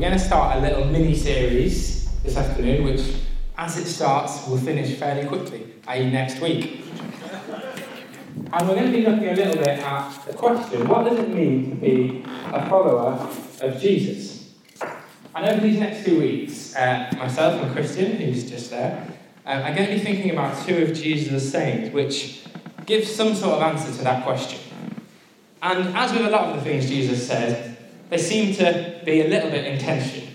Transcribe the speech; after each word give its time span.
we're 0.00 0.06
going 0.06 0.18
to 0.18 0.24
start 0.24 0.56
a 0.56 0.60
little 0.60 0.86
mini 0.86 1.14
series 1.14 2.08
this 2.22 2.34
afternoon, 2.34 2.84
which, 2.84 3.16
as 3.58 3.76
it 3.76 3.84
starts, 3.84 4.46
will 4.46 4.56
finish 4.56 4.98
fairly 4.98 5.28
quickly, 5.28 5.74
i.e., 5.88 6.10
next 6.10 6.40
week. 6.40 6.86
And 8.50 8.66
we're 8.66 8.76
going 8.76 8.90
to 8.90 8.92
be 8.92 9.02
looking 9.02 9.28
a 9.28 9.34
little 9.34 9.56
bit 9.56 9.78
at 9.78 10.26
the 10.26 10.32
question 10.32 10.88
what 10.88 11.04
does 11.04 11.18
it 11.18 11.28
mean 11.28 11.68
to 11.68 11.76
be 11.76 12.24
a 12.26 12.66
follower 12.70 13.28
of 13.60 13.78
Jesus? 13.78 14.54
And 15.34 15.44
over 15.44 15.60
these 15.60 15.78
next 15.78 16.06
two 16.06 16.18
weeks, 16.18 16.74
uh, 16.74 17.10
myself 17.18 17.60
and 17.60 17.70
Christian, 17.72 18.12
who's 18.12 18.48
just 18.48 18.70
there, 18.70 19.06
uh, 19.44 19.50
are 19.50 19.74
going 19.74 19.86
to 19.86 19.96
be 19.96 20.00
thinking 20.00 20.30
about 20.30 20.66
two 20.66 20.82
of 20.82 20.94
Jesus' 20.94 21.52
sayings, 21.52 21.92
which 21.92 22.46
give 22.86 23.06
some 23.06 23.34
sort 23.34 23.56
of 23.56 23.62
answer 23.64 23.94
to 23.98 24.04
that 24.04 24.24
question. 24.24 24.60
And 25.60 25.94
as 25.94 26.10
with 26.12 26.24
a 26.24 26.30
lot 26.30 26.48
of 26.48 26.56
the 26.56 26.62
things 26.62 26.88
Jesus 26.88 27.26
said, 27.26 27.69
they 28.10 28.18
seem 28.18 28.54
to 28.56 29.00
be 29.04 29.22
a 29.22 29.28
little 29.28 29.50
bit 29.50 29.64
in 29.64 29.78
tension. 29.78 30.34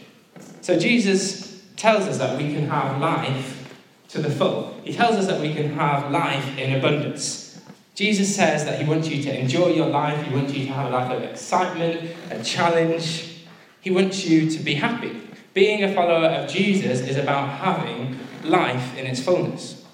So 0.62 0.80
Jesus 0.80 1.64
tells 1.76 2.08
us 2.08 2.18
that 2.18 2.38
we 2.38 2.54
can 2.54 2.68
have 2.68 3.00
life 3.00 3.74
to 4.10 4.22
the 4.22 4.30
full. 4.30 4.80
He 4.84 4.94
tells 4.94 5.16
us 5.16 5.28
that 5.28 5.42
we 5.42 5.54
can 5.54 5.74
have 5.74 6.10
life 6.10 6.58
in 6.58 6.76
abundance. 6.76 7.62
Jesus 7.94 8.36
says 8.36 8.66
that 8.66 8.82
he 8.82 8.88
wants 8.88 9.08
you 9.08 9.22
to 9.24 9.40
enjoy 9.40 9.68
your 9.68 9.88
life, 9.88 10.26
he 10.26 10.34
wants 10.34 10.54
you 10.54 10.66
to 10.66 10.74
have 10.74 10.88
a 10.88 10.90
life 10.90 11.12
of 11.12 11.24
excitement, 11.24 12.12
a 12.32 12.44
challenge. 12.44 13.44
He 13.82 13.92
wants 13.92 14.26
you 14.26 14.50
to 14.50 14.60
be 14.64 14.74
happy. 14.74 15.22
Being 15.54 15.84
a 15.84 15.94
follower 15.94 16.28
of 16.28 16.50
Jesus 16.50 17.02
is 17.02 17.16
about 17.18 17.50
having 17.50 18.20
life 18.44 18.98
in 18.98 19.06
its 19.06 19.22
fullness. 19.22 19.86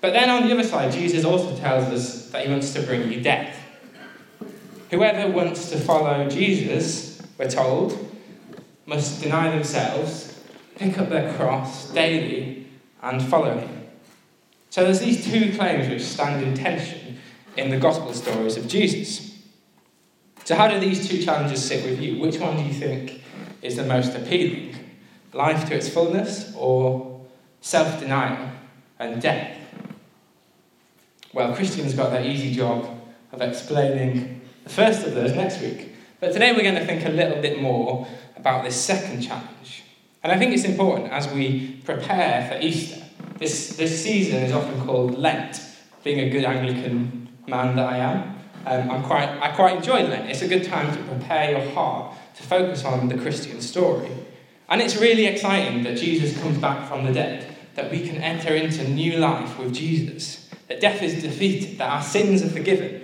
But 0.00 0.12
then 0.12 0.30
on 0.30 0.46
the 0.46 0.52
other 0.52 0.64
side, 0.64 0.92
Jesus 0.92 1.24
also 1.24 1.56
tells 1.56 1.84
us 1.86 2.30
that 2.30 2.44
he 2.44 2.52
wants 2.52 2.72
to 2.74 2.82
bring 2.82 3.10
you 3.10 3.20
death. 3.20 3.56
Whoever 4.92 5.32
wants 5.32 5.70
to 5.70 5.80
follow 5.80 6.28
Jesus, 6.28 7.22
we're 7.38 7.48
told, 7.48 7.98
must 8.84 9.22
deny 9.22 9.48
themselves, 9.48 10.38
pick 10.76 10.98
up 10.98 11.08
their 11.08 11.32
cross 11.32 11.90
daily, 11.92 12.66
and 13.00 13.22
follow 13.22 13.56
him. 13.56 13.86
So 14.68 14.84
there's 14.84 15.00
these 15.00 15.24
two 15.24 15.56
claims 15.56 15.88
which 15.88 16.02
stand 16.02 16.44
in 16.44 16.52
tension 16.52 17.18
in 17.56 17.70
the 17.70 17.78
gospel 17.78 18.12
stories 18.12 18.58
of 18.58 18.68
Jesus. 18.68 19.34
So, 20.44 20.56
how 20.56 20.68
do 20.68 20.78
these 20.78 21.08
two 21.08 21.22
challenges 21.22 21.64
sit 21.64 21.88
with 21.88 21.98
you? 21.98 22.20
Which 22.20 22.38
one 22.38 22.58
do 22.58 22.62
you 22.62 22.74
think 22.74 23.22
is 23.62 23.76
the 23.76 23.84
most 23.84 24.14
appealing? 24.14 24.76
Life 25.32 25.68
to 25.68 25.74
its 25.74 25.88
fullness 25.88 26.54
or 26.54 27.24
self 27.62 27.98
denial 27.98 28.50
and 28.98 29.22
death? 29.22 29.56
Well, 31.32 31.54
Christian's 31.56 31.94
got 31.94 32.10
that 32.10 32.26
easy 32.26 32.54
job 32.54 32.90
of 33.32 33.40
explaining 33.40 34.41
the 34.64 34.70
first 34.70 35.06
of 35.06 35.14
those 35.14 35.32
next 35.32 35.60
week. 35.60 35.92
But 36.20 36.32
today 36.32 36.52
we're 36.52 36.62
going 36.62 36.76
to 36.76 36.86
think 36.86 37.04
a 37.04 37.10
little 37.10 37.40
bit 37.42 37.60
more 37.60 38.06
about 38.36 38.64
this 38.64 38.80
second 38.80 39.22
challenge. 39.22 39.82
And 40.22 40.30
I 40.30 40.38
think 40.38 40.52
it's 40.52 40.64
important 40.64 41.12
as 41.12 41.28
we 41.32 41.80
prepare 41.84 42.48
for 42.48 42.58
Easter. 42.64 43.02
This, 43.38 43.76
this 43.76 44.02
season 44.02 44.42
is 44.42 44.52
often 44.52 44.80
called 44.86 45.18
Lent, 45.18 45.60
being 46.04 46.20
a 46.20 46.30
good 46.30 46.44
Anglican 46.44 47.28
man 47.48 47.74
that 47.76 47.86
I 47.86 47.96
am. 47.98 48.38
Um, 48.64 48.90
I'm 48.90 49.02
quite, 49.02 49.28
I 49.28 49.50
quite 49.50 49.76
enjoy 49.76 50.04
Lent. 50.04 50.30
It's 50.30 50.42
a 50.42 50.48
good 50.48 50.64
time 50.64 50.94
to 50.96 51.02
prepare 51.02 51.50
your 51.50 51.70
heart 51.72 52.14
to 52.36 52.42
focus 52.44 52.84
on 52.84 53.08
the 53.08 53.18
Christian 53.18 53.60
story. 53.60 54.10
And 54.68 54.80
it's 54.80 54.96
really 54.96 55.26
exciting 55.26 55.82
that 55.82 55.96
Jesus 55.96 56.40
comes 56.40 56.58
back 56.58 56.88
from 56.88 57.04
the 57.04 57.12
dead, 57.12 57.56
that 57.74 57.90
we 57.90 58.06
can 58.06 58.16
enter 58.18 58.54
into 58.54 58.88
new 58.88 59.18
life 59.18 59.58
with 59.58 59.74
Jesus, 59.74 60.48
that 60.68 60.80
death 60.80 61.02
is 61.02 61.20
defeated, 61.20 61.78
that 61.78 61.90
our 61.90 62.02
sins 62.02 62.42
are 62.42 62.48
forgiven, 62.48 63.02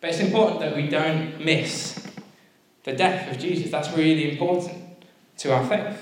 but 0.00 0.10
it's 0.10 0.20
important 0.20 0.60
that 0.60 0.76
we 0.76 0.88
don't 0.88 1.44
miss 1.44 2.06
the 2.84 2.92
death 2.92 3.30
of 3.30 3.38
Jesus. 3.38 3.70
That's 3.70 3.90
really 3.96 4.30
important 4.30 5.04
to 5.38 5.52
our 5.52 5.66
faith. 5.66 5.98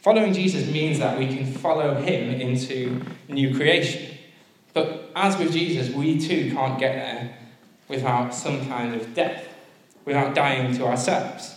Following 0.00 0.32
Jesus 0.32 0.70
means 0.70 1.00
that 1.00 1.18
we 1.18 1.26
can 1.26 1.44
follow 1.46 1.94
him 1.96 2.30
into 2.40 3.02
new 3.28 3.54
creation. 3.56 4.16
But 4.72 5.10
as 5.16 5.36
with 5.36 5.52
Jesus, 5.52 5.92
we 5.92 6.20
too 6.20 6.52
can't 6.52 6.78
get 6.78 6.94
there 6.94 7.36
without 7.88 8.34
some 8.34 8.68
kind 8.68 8.94
of 8.94 9.14
death, 9.14 9.48
without 10.04 10.34
dying 10.34 10.74
to 10.76 10.86
ourselves. 10.86 11.56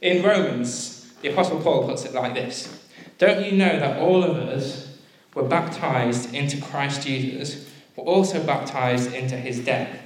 In 0.00 0.24
Romans, 0.24 1.12
the 1.22 1.30
Apostle 1.32 1.60
Paul 1.60 1.86
puts 1.86 2.04
it 2.04 2.12
like 2.14 2.34
this 2.34 2.84
Don't 3.18 3.44
you 3.44 3.52
know 3.52 3.78
that 3.78 3.98
all 4.00 4.24
of 4.24 4.36
us 4.36 4.98
were 5.34 5.44
baptized 5.44 6.34
into 6.34 6.60
Christ 6.60 7.06
Jesus? 7.06 7.71
Were 7.96 8.04
also 8.04 8.44
baptized 8.44 9.12
into 9.12 9.36
his 9.36 9.60
death. 9.60 9.98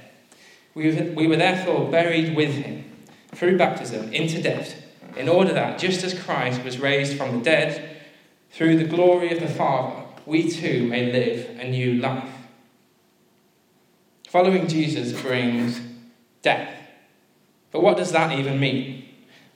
We 0.73 1.27
were 1.27 1.35
therefore 1.35 1.89
buried 1.89 2.35
with 2.35 2.51
him 2.51 2.85
through 3.33 3.57
baptism 3.57 4.13
into 4.13 4.41
death, 4.41 4.75
in 5.15 5.27
order 5.27 5.53
that, 5.53 5.79
just 5.79 6.03
as 6.03 6.19
Christ 6.19 6.63
was 6.63 6.79
raised 6.79 7.17
from 7.17 7.37
the 7.37 7.43
dead 7.43 7.97
through 8.51 8.77
the 8.77 8.85
glory 8.85 9.31
of 9.31 9.39
the 9.39 9.47
Father, 9.47 10.03
we 10.25 10.49
too 10.49 10.87
may 10.87 11.11
live 11.11 11.59
a 11.59 11.69
new 11.69 11.95
life. 11.95 12.29
Following 14.29 14.67
Jesus 14.67 15.19
brings 15.21 15.81
death. 16.41 16.73
But 17.71 17.81
what 17.81 17.97
does 17.97 18.11
that 18.11 18.37
even 18.37 18.59
mean? 18.59 19.05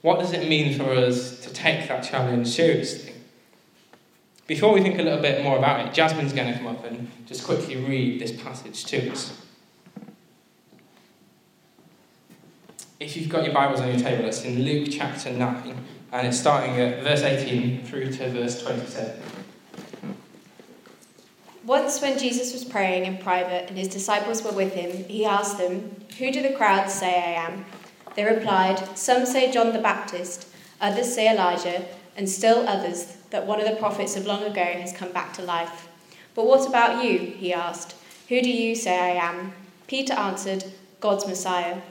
What 0.01 0.19
does 0.19 0.33
it 0.33 0.49
mean 0.49 0.77
for 0.77 0.91
us 0.91 1.39
to 1.41 1.53
take 1.53 1.87
that 1.87 2.03
challenge 2.03 2.47
seriously? 2.47 3.10
Before 4.51 4.73
we 4.73 4.81
think 4.81 4.99
a 4.99 5.01
little 5.01 5.21
bit 5.21 5.45
more 5.45 5.57
about 5.57 5.87
it, 5.87 5.93
Jasmine's 5.93 6.33
going 6.33 6.51
to 6.51 6.59
come 6.59 6.67
up 6.67 6.83
and 6.83 7.09
just 7.25 7.45
quickly 7.45 7.77
read 7.77 8.19
this 8.19 8.33
passage 8.33 8.83
to 8.83 9.09
us. 9.09 9.33
If 12.99 13.15
you've 13.15 13.29
got 13.29 13.45
your 13.45 13.53
Bibles 13.53 13.79
on 13.79 13.87
your 13.87 13.97
table, 13.97 14.25
it's 14.25 14.43
in 14.43 14.63
Luke 14.63 14.89
chapter 14.91 15.31
9, 15.31 15.77
and 16.11 16.27
it's 16.27 16.37
starting 16.37 16.77
at 16.81 17.01
verse 17.01 17.21
18 17.21 17.85
through 17.85 18.11
to 18.11 18.29
verse 18.31 18.61
27. 18.61 19.21
Once, 21.63 22.01
when 22.01 22.19
Jesus 22.19 22.51
was 22.51 22.65
praying 22.65 23.05
in 23.05 23.19
private 23.19 23.69
and 23.69 23.77
his 23.77 23.87
disciples 23.87 24.43
were 24.43 24.51
with 24.51 24.73
him, 24.73 25.05
he 25.05 25.23
asked 25.23 25.59
them, 25.59 25.95
Who 26.19 26.29
do 26.29 26.41
the 26.41 26.55
crowds 26.55 26.93
say 26.93 27.15
I 27.15 27.41
am? 27.47 27.63
They 28.17 28.25
replied, 28.25 28.97
Some 28.97 29.25
say 29.25 29.49
John 29.49 29.71
the 29.71 29.79
Baptist, 29.79 30.49
others 30.81 31.15
say 31.15 31.31
Elijah, 31.31 31.85
and 32.21 32.29
still 32.29 32.69
others 32.69 33.17
that 33.31 33.47
one 33.47 33.59
of 33.59 33.67
the 33.67 33.77
prophets 33.77 34.15
of 34.15 34.27
long 34.27 34.43
ago 34.43 34.63
has 34.63 34.93
come 34.93 35.11
back 35.11 35.33
to 35.33 35.41
life. 35.41 35.87
But 36.35 36.45
what 36.45 36.69
about 36.69 37.03
you? 37.03 37.17
he 37.17 37.51
asked. 37.51 37.95
Who 38.29 38.43
do 38.43 38.49
you 38.51 38.75
say 38.75 38.95
I 38.95 39.27
am? 39.27 39.53
Peter 39.87 40.13
answered, 40.13 40.65
God's 40.99 41.25
Messiah. 41.25 41.81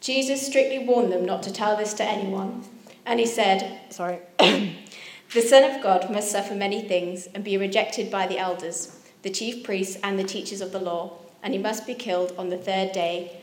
Jesus 0.00 0.46
strictly 0.46 0.78
warned 0.78 1.12
them 1.12 1.26
not 1.26 1.42
to 1.42 1.52
tell 1.52 1.76
this 1.76 1.92
to 1.94 2.04
anyone. 2.04 2.64
And 3.04 3.20
he 3.20 3.26
said, 3.26 3.80
Sorry, 3.90 4.20
the 4.38 5.42
Son 5.42 5.70
of 5.70 5.82
God 5.82 6.10
must 6.10 6.30
suffer 6.30 6.54
many 6.54 6.80
things 6.80 7.26
and 7.34 7.44
be 7.44 7.58
rejected 7.58 8.10
by 8.10 8.26
the 8.26 8.38
elders, 8.38 8.98
the 9.20 9.28
chief 9.28 9.62
priests, 9.62 9.98
and 10.02 10.18
the 10.18 10.24
teachers 10.24 10.62
of 10.62 10.72
the 10.72 10.80
law, 10.80 11.18
and 11.42 11.52
he 11.52 11.60
must 11.60 11.86
be 11.86 11.92
killed 11.92 12.32
on 12.38 12.48
the 12.48 12.56
third 12.56 12.92
day 12.92 13.42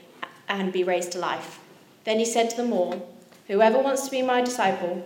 and 0.50 0.74
be 0.74 0.84
raised 0.84 1.12
to 1.12 1.20
life. 1.20 1.60
Then 2.06 2.18
he 2.18 2.26
said 2.26 2.50
to 2.50 2.58
them 2.58 2.74
all, 2.74 3.08
Whoever 3.46 3.80
wants 3.80 4.06
to 4.06 4.12
be 4.12 4.24
my 4.24 4.42
disciple 4.42 5.06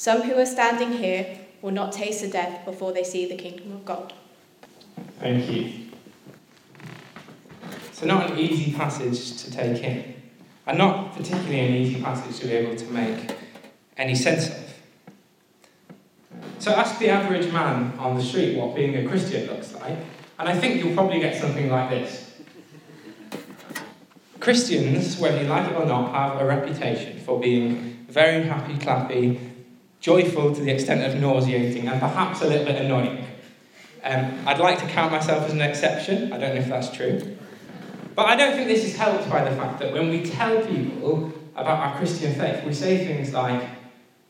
some 0.00 0.22
who 0.22 0.34
are 0.38 0.46
standing 0.46 0.92
here 0.92 1.38
will 1.60 1.72
not 1.72 1.92
taste 1.92 2.22
the 2.22 2.28
death 2.28 2.64
before 2.64 2.90
they 2.90 3.04
see 3.04 3.26
the 3.26 3.36
kingdom 3.36 3.70
of 3.72 3.84
God. 3.84 4.14
Thank 5.18 5.50
you. 5.50 5.90
So, 7.92 8.06
not 8.06 8.30
an 8.30 8.38
easy 8.38 8.72
passage 8.72 9.42
to 9.42 9.50
take 9.50 9.84
in, 9.84 10.14
and 10.66 10.78
not 10.78 11.14
particularly 11.14 11.60
an 11.60 11.74
easy 11.74 12.00
passage 12.00 12.40
to 12.40 12.46
be 12.46 12.54
able 12.54 12.76
to 12.76 12.84
make 12.86 13.36
any 13.98 14.14
sense 14.14 14.48
of. 14.48 14.74
So, 16.60 16.72
ask 16.72 16.98
the 16.98 17.10
average 17.10 17.52
man 17.52 17.92
on 17.98 18.16
the 18.16 18.22
street 18.22 18.56
what 18.56 18.74
being 18.74 18.96
a 18.96 19.06
Christian 19.06 19.48
looks 19.48 19.74
like, 19.74 19.98
and 20.38 20.48
I 20.48 20.58
think 20.58 20.82
you'll 20.82 20.94
probably 20.94 21.20
get 21.20 21.38
something 21.38 21.68
like 21.68 21.90
this. 21.90 22.40
Christians, 24.40 25.18
whether 25.18 25.42
you 25.42 25.46
like 25.46 25.70
it 25.70 25.76
or 25.76 25.84
not, 25.84 26.14
have 26.14 26.40
a 26.40 26.46
reputation 26.46 27.18
for 27.20 27.38
being 27.38 28.06
very 28.08 28.44
happy, 28.44 28.72
clappy, 28.76 29.49
joyful 30.00 30.54
to 30.54 30.60
the 30.60 30.70
extent 30.70 31.02
of 31.02 31.20
nauseating, 31.20 31.88
and 31.88 32.00
perhaps 32.00 32.40
a 32.42 32.46
little 32.46 32.64
bit 32.64 32.80
annoying. 32.82 33.26
Um, 34.02 34.38
I'd 34.46 34.58
like 34.58 34.78
to 34.78 34.86
count 34.86 35.12
myself 35.12 35.44
as 35.44 35.52
an 35.52 35.60
exception. 35.60 36.32
I 36.32 36.38
don't 36.38 36.54
know 36.54 36.60
if 36.60 36.68
that's 36.68 36.90
true. 36.90 37.36
But 38.14 38.26
I 38.26 38.36
don't 38.36 38.54
think 38.54 38.68
this 38.68 38.84
is 38.84 38.96
helped 38.96 39.28
by 39.28 39.48
the 39.48 39.54
fact 39.54 39.78
that 39.80 39.92
when 39.92 40.08
we 40.08 40.22
tell 40.24 40.64
people 40.64 41.32
about 41.54 41.78
our 41.78 41.96
Christian 41.98 42.34
faith, 42.34 42.64
we 42.64 42.72
say 42.72 43.06
things 43.06 43.32
like, 43.32 43.62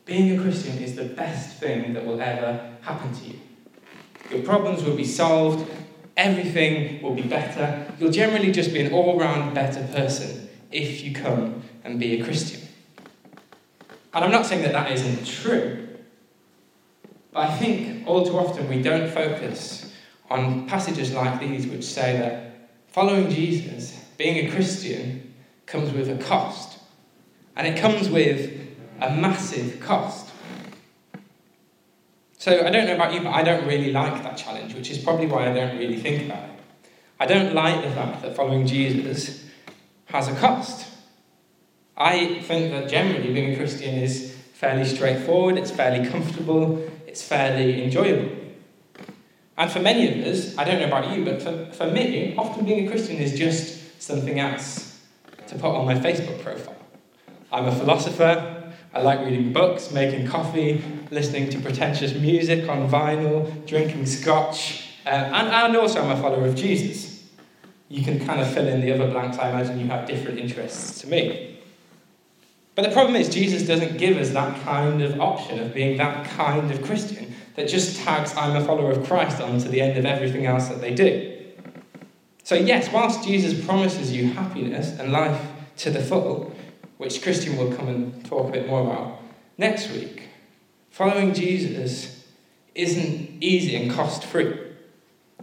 being 0.05 0.37
a 0.37 0.41
Christian 0.41 0.77
is 0.79 0.95
the 0.95 1.05
best 1.05 1.57
thing 1.57 1.93
that 1.93 2.05
will 2.05 2.19
ever 2.19 2.75
happen 2.81 3.13
to 3.13 3.25
you. 3.27 3.39
Your 4.29 4.41
problems 4.41 4.83
will 4.83 4.95
be 4.95 5.05
solved, 5.05 5.69
everything 6.17 7.01
will 7.01 7.13
be 7.13 7.21
better. 7.21 7.85
You'll 7.99 8.11
generally 8.11 8.51
just 8.51 8.73
be 8.73 8.81
an 8.81 8.93
all 8.93 9.19
round 9.19 9.53
better 9.53 9.85
person 9.93 10.49
if 10.71 11.03
you 11.03 11.13
come 11.13 11.63
and 11.83 11.99
be 11.99 12.19
a 12.19 12.23
Christian. 12.23 12.60
And 14.13 14.25
I'm 14.25 14.31
not 14.31 14.45
saying 14.45 14.63
that 14.63 14.73
that 14.73 14.91
isn't 14.91 15.25
true, 15.25 15.87
but 17.31 17.49
I 17.49 17.57
think 17.57 18.07
all 18.07 18.25
too 18.25 18.37
often 18.37 18.67
we 18.67 18.81
don't 18.81 19.09
focus 19.09 19.93
on 20.29 20.67
passages 20.67 21.13
like 21.13 21.39
these 21.39 21.65
which 21.67 21.83
say 21.83 22.17
that 22.17 22.69
following 22.87 23.29
Jesus, 23.29 23.97
being 24.17 24.47
a 24.47 24.51
Christian, 24.51 25.33
comes 25.65 25.93
with 25.93 26.09
a 26.09 26.21
cost. 26.23 26.79
And 27.55 27.67
it 27.67 27.79
comes 27.79 28.09
with 28.09 28.51
a 28.99 29.15
massive 29.15 29.79
cost. 29.79 30.29
So 32.37 32.65
I 32.65 32.69
don't 32.69 32.85
know 32.85 32.95
about 32.95 33.13
you, 33.13 33.21
but 33.21 33.31
I 33.31 33.43
don't 33.43 33.67
really 33.67 33.91
like 33.91 34.23
that 34.23 34.35
challenge, 34.35 34.73
which 34.73 34.89
is 34.89 34.97
probably 34.97 35.27
why 35.27 35.49
I 35.49 35.53
don't 35.53 35.77
really 35.77 35.97
think 35.97 36.25
about 36.25 36.49
it. 36.49 36.55
I 37.19 37.27
don't 37.27 37.53
like 37.53 37.83
the 37.83 37.91
fact 37.91 38.23
that 38.23 38.35
following 38.35 38.65
Jesus 38.65 39.45
has 40.05 40.27
a 40.27 40.35
cost. 40.35 40.90
I 42.01 42.39
think 42.41 42.71
that 42.71 42.89
generally 42.89 43.31
being 43.31 43.53
a 43.53 43.55
Christian 43.55 43.93
is 43.93 44.35
fairly 44.53 44.85
straightforward, 44.85 45.55
it's 45.57 45.69
fairly 45.69 46.09
comfortable, 46.09 46.89
it's 47.05 47.21
fairly 47.21 47.83
enjoyable. 47.83 48.35
And 49.55 49.71
for 49.71 49.81
many 49.81 50.07
of 50.07 50.25
us, 50.25 50.57
I 50.57 50.63
don't 50.63 50.79
know 50.79 50.87
about 50.87 51.15
you, 51.15 51.23
but 51.23 51.43
for, 51.43 51.71
for 51.73 51.85
me, 51.91 52.35
often 52.35 52.65
being 52.65 52.87
a 52.87 52.89
Christian 52.89 53.17
is 53.17 53.37
just 53.37 54.01
something 54.01 54.39
else 54.39 54.99
to 55.45 55.55
put 55.55 55.75
on 55.75 55.85
my 55.85 55.93
Facebook 55.93 56.41
profile. 56.41 56.75
I'm 57.51 57.65
a 57.65 57.75
philosopher, 57.75 58.73
I 58.95 59.01
like 59.01 59.19
reading 59.19 59.53
books, 59.53 59.91
making 59.91 60.25
coffee, 60.25 60.83
listening 61.11 61.51
to 61.51 61.59
pretentious 61.59 62.15
music 62.15 62.67
on 62.67 62.89
vinyl, 62.89 63.67
drinking 63.67 64.07
scotch, 64.07 64.89
uh, 65.05 65.09
and, 65.09 65.49
and 65.49 65.77
also 65.77 66.01
I'm 66.01 66.17
a 66.17 66.19
follower 66.19 66.47
of 66.47 66.55
Jesus. 66.55 67.29
You 67.89 68.03
can 68.03 68.25
kind 68.25 68.41
of 68.41 68.51
fill 68.51 68.67
in 68.67 68.81
the 68.81 68.91
other 68.91 69.11
blanks, 69.11 69.37
I 69.37 69.51
imagine 69.51 69.79
you 69.79 69.85
have 69.87 70.07
different 70.07 70.39
interests 70.39 71.01
to 71.01 71.07
me. 71.07 71.50
But 72.75 72.83
the 72.83 72.91
problem 72.91 73.15
is, 73.15 73.29
Jesus 73.29 73.67
doesn't 73.67 73.97
give 73.97 74.17
us 74.17 74.29
that 74.29 74.61
kind 74.63 75.01
of 75.01 75.19
option 75.19 75.59
of 75.59 75.73
being 75.73 75.97
that 75.97 76.25
kind 76.29 76.71
of 76.71 76.81
Christian 76.81 77.33
that 77.55 77.67
just 77.67 77.97
tags 77.97 78.33
I'm 78.35 78.55
a 78.55 78.65
follower 78.65 78.91
of 78.91 79.05
Christ 79.05 79.41
onto 79.41 79.67
the 79.67 79.81
end 79.81 79.97
of 79.97 80.05
everything 80.05 80.45
else 80.45 80.69
that 80.69 80.79
they 80.79 80.93
do. 80.93 81.37
So, 82.43 82.55
yes, 82.55 82.91
whilst 82.91 83.23
Jesus 83.23 83.63
promises 83.65 84.11
you 84.11 84.31
happiness 84.31 84.97
and 84.99 85.11
life 85.11 85.41
to 85.77 85.89
the 85.89 86.01
full, 86.01 86.55
which 86.97 87.21
Christian 87.21 87.57
will 87.57 87.73
come 87.73 87.87
and 87.87 88.25
talk 88.25 88.49
a 88.49 88.51
bit 88.51 88.67
more 88.67 88.81
about 88.81 89.19
next 89.57 89.91
week, 89.91 90.29
following 90.89 91.33
Jesus 91.33 92.25
isn't 92.73 93.43
easy 93.43 93.75
and 93.75 93.91
cost 93.91 94.23
free. 94.23 94.57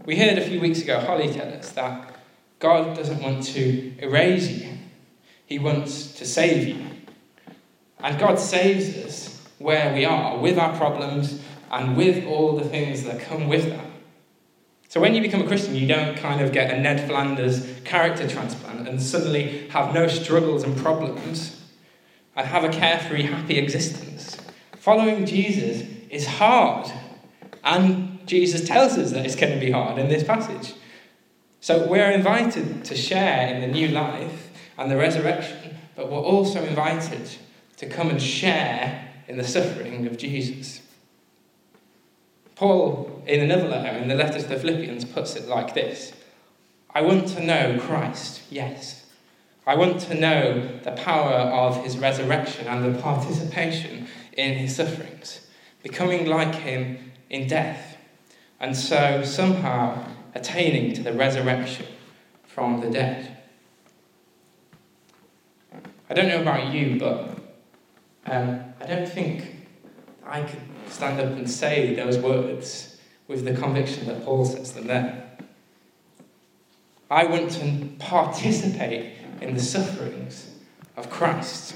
We 0.07 0.17
heard 0.17 0.39
a 0.39 0.45
few 0.45 0.61
weeks 0.61 0.81
ago 0.81 1.01
Holly 1.01 1.33
tell 1.33 1.53
us 1.53 1.71
that 1.73 2.17
God 2.59 2.97
doesn't 2.97 3.23
want 3.23 3.45
to 3.45 3.93
erase 3.99 4.49
you, 4.49 4.71
He 5.47 5.59
wants 5.59 6.13
to 6.15 6.25
save 6.25 6.69
you. 6.69 6.88
And 8.01 8.19
God 8.19 8.39
saves 8.39 8.97
us 8.97 9.49
where 9.59 9.93
we 9.93 10.05
are, 10.05 10.39
with 10.39 10.59
our 10.59 10.77
problems 10.77 11.43
and 11.71 11.97
with 11.97 12.25
all 12.25 12.57
the 12.57 12.65
things 12.65 13.05
that 13.05 13.21
come 13.21 13.49
with 13.49 13.69
that. 13.71 13.85
So 14.89 15.01
when 15.01 15.15
you 15.15 15.21
become 15.21 15.43
a 15.43 15.47
Christian, 15.47 15.75
you 15.75 15.87
don't 15.87 16.17
kind 16.17 16.41
of 16.41 16.53
get 16.53 16.73
a 16.73 16.81
Ned 16.81 17.07
Flanders 17.09 17.67
character 17.85 18.27
transplant 18.27 18.89
and 18.89 19.03
suddenly 19.03 19.69
have 19.69 19.93
no 19.93 20.09
struggles 20.09 20.63
and 20.63 20.77
problems 20.77 21.63
and 22.35 22.47
have 22.47 22.65
a 22.65 22.71
carefree, 22.71 23.23
happy 23.23 23.59
existence. 23.59 24.39
Following 24.77 25.27
Jesus 25.27 25.87
is 26.09 26.27
hard. 26.27 26.91
And 27.65 28.27
Jesus 28.27 28.67
tells 28.67 28.97
us 28.97 29.11
that 29.11 29.27
it's 29.27 29.37
going 29.37 29.53
to 29.53 29.61
be 29.61 29.73
hard 29.73 29.99
in 29.99 30.09
this 30.09 30.25
passage. 30.25 30.75
So 31.61 31.87
we're 31.87 32.11
invited 32.11 32.85
to 32.85 32.97
share 32.97 33.53
in 33.53 33.61
the 33.61 33.67
new 33.67 33.89
life 33.89 34.51
and 34.79 34.91
the 34.91 34.97
resurrection, 34.97 35.77
but 35.97 36.11
we're 36.11 36.19
also 36.19 36.65
invited 36.65 37.29
to 37.79 37.87
come 37.87 38.11
and 38.11 38.23
share 38.23 39.09
in 39.27 39.37
the 39.37 39.45
suffering 39.45 40.07
of 40.07 40.19
Jesus. 40.19 40.81
Paul, 42.55 43.23
in 43.27 43.41
another 43.41 43.69
letter, 43.69 43.97
in 43.99 44.09
the 44.09 44.17
letter 44.17 44.41
to 44.41 44.47
the 44.47 44.59
Philippians, 44.59 45.05
puts 45.05 45.37
it 45.37 45.49
like 45.49 45.75
this 45.75 46.13
I 46.95 47.03
want 47.03 47.29
to 47.29 47.45
know 47.45 47.79
Christ, 47.81 48.43
yes. 48.51 49.07
I 49.67 49.77
want 49.77 50.01
to 50.01 50.15
know 50.15 50.79
the 50.83 50.93
power 50.93 51.35
of 51.35 51.85
his 51.85 51.99
resurrection 51.99 52.67
and 52.67 52.95
the 52.95 52.99
participation 53.01 54.09
in 54.33 54.55
his 54.55 54.75
sufferings, 54.75 55.47
becoming 55.83 56.27
like 56.27 56.55
him 56.55 57.13
in 57.29 57.47
death, 57.47 57.99
and 58.59 58.75
so 58.75 59.23
somehow 59.23 60.07
attaining 60.35 60.95
to 60.95 61.03
the 61.03 61.13
resurrection 61.13 61.87
from 62.47 62.81
the 62.81 62.91
dead. 62.91 63.37
I 66.09 66.15
don't 66.15 66.29
know 66.29 66.41
about 66.41 66.73
you, 66.73 66.99
but 66.99 67.38
um, 68.31 68.65
I 68.81 68.87
don't 68.87 69.09
think 69.09 69.67
I 70.25 70.43
could 70.43 70.61
stand 70.89 71.21
up 71.21 71.37
and 71.37 71.51
say 71.51 71.95
those 71.95 72.19
words 72.19 72.99
with 73.27 73.45
the 73.45 73.55
conviction 73.55 74.07
that 74.07 74.25
Paul 74.25 74.45
says 74.45 74.73
them 74.73 74.87
there. 74.87 75.31
I 77.11 77.25
want 77.25 77.51
to 77.53 77.91
participate 77.99 79.17
in 79.41 79.55
the 79.55 79.61
sufferings 79.61 80.55
of 80.97 81.09
Christ. 81.09 81.75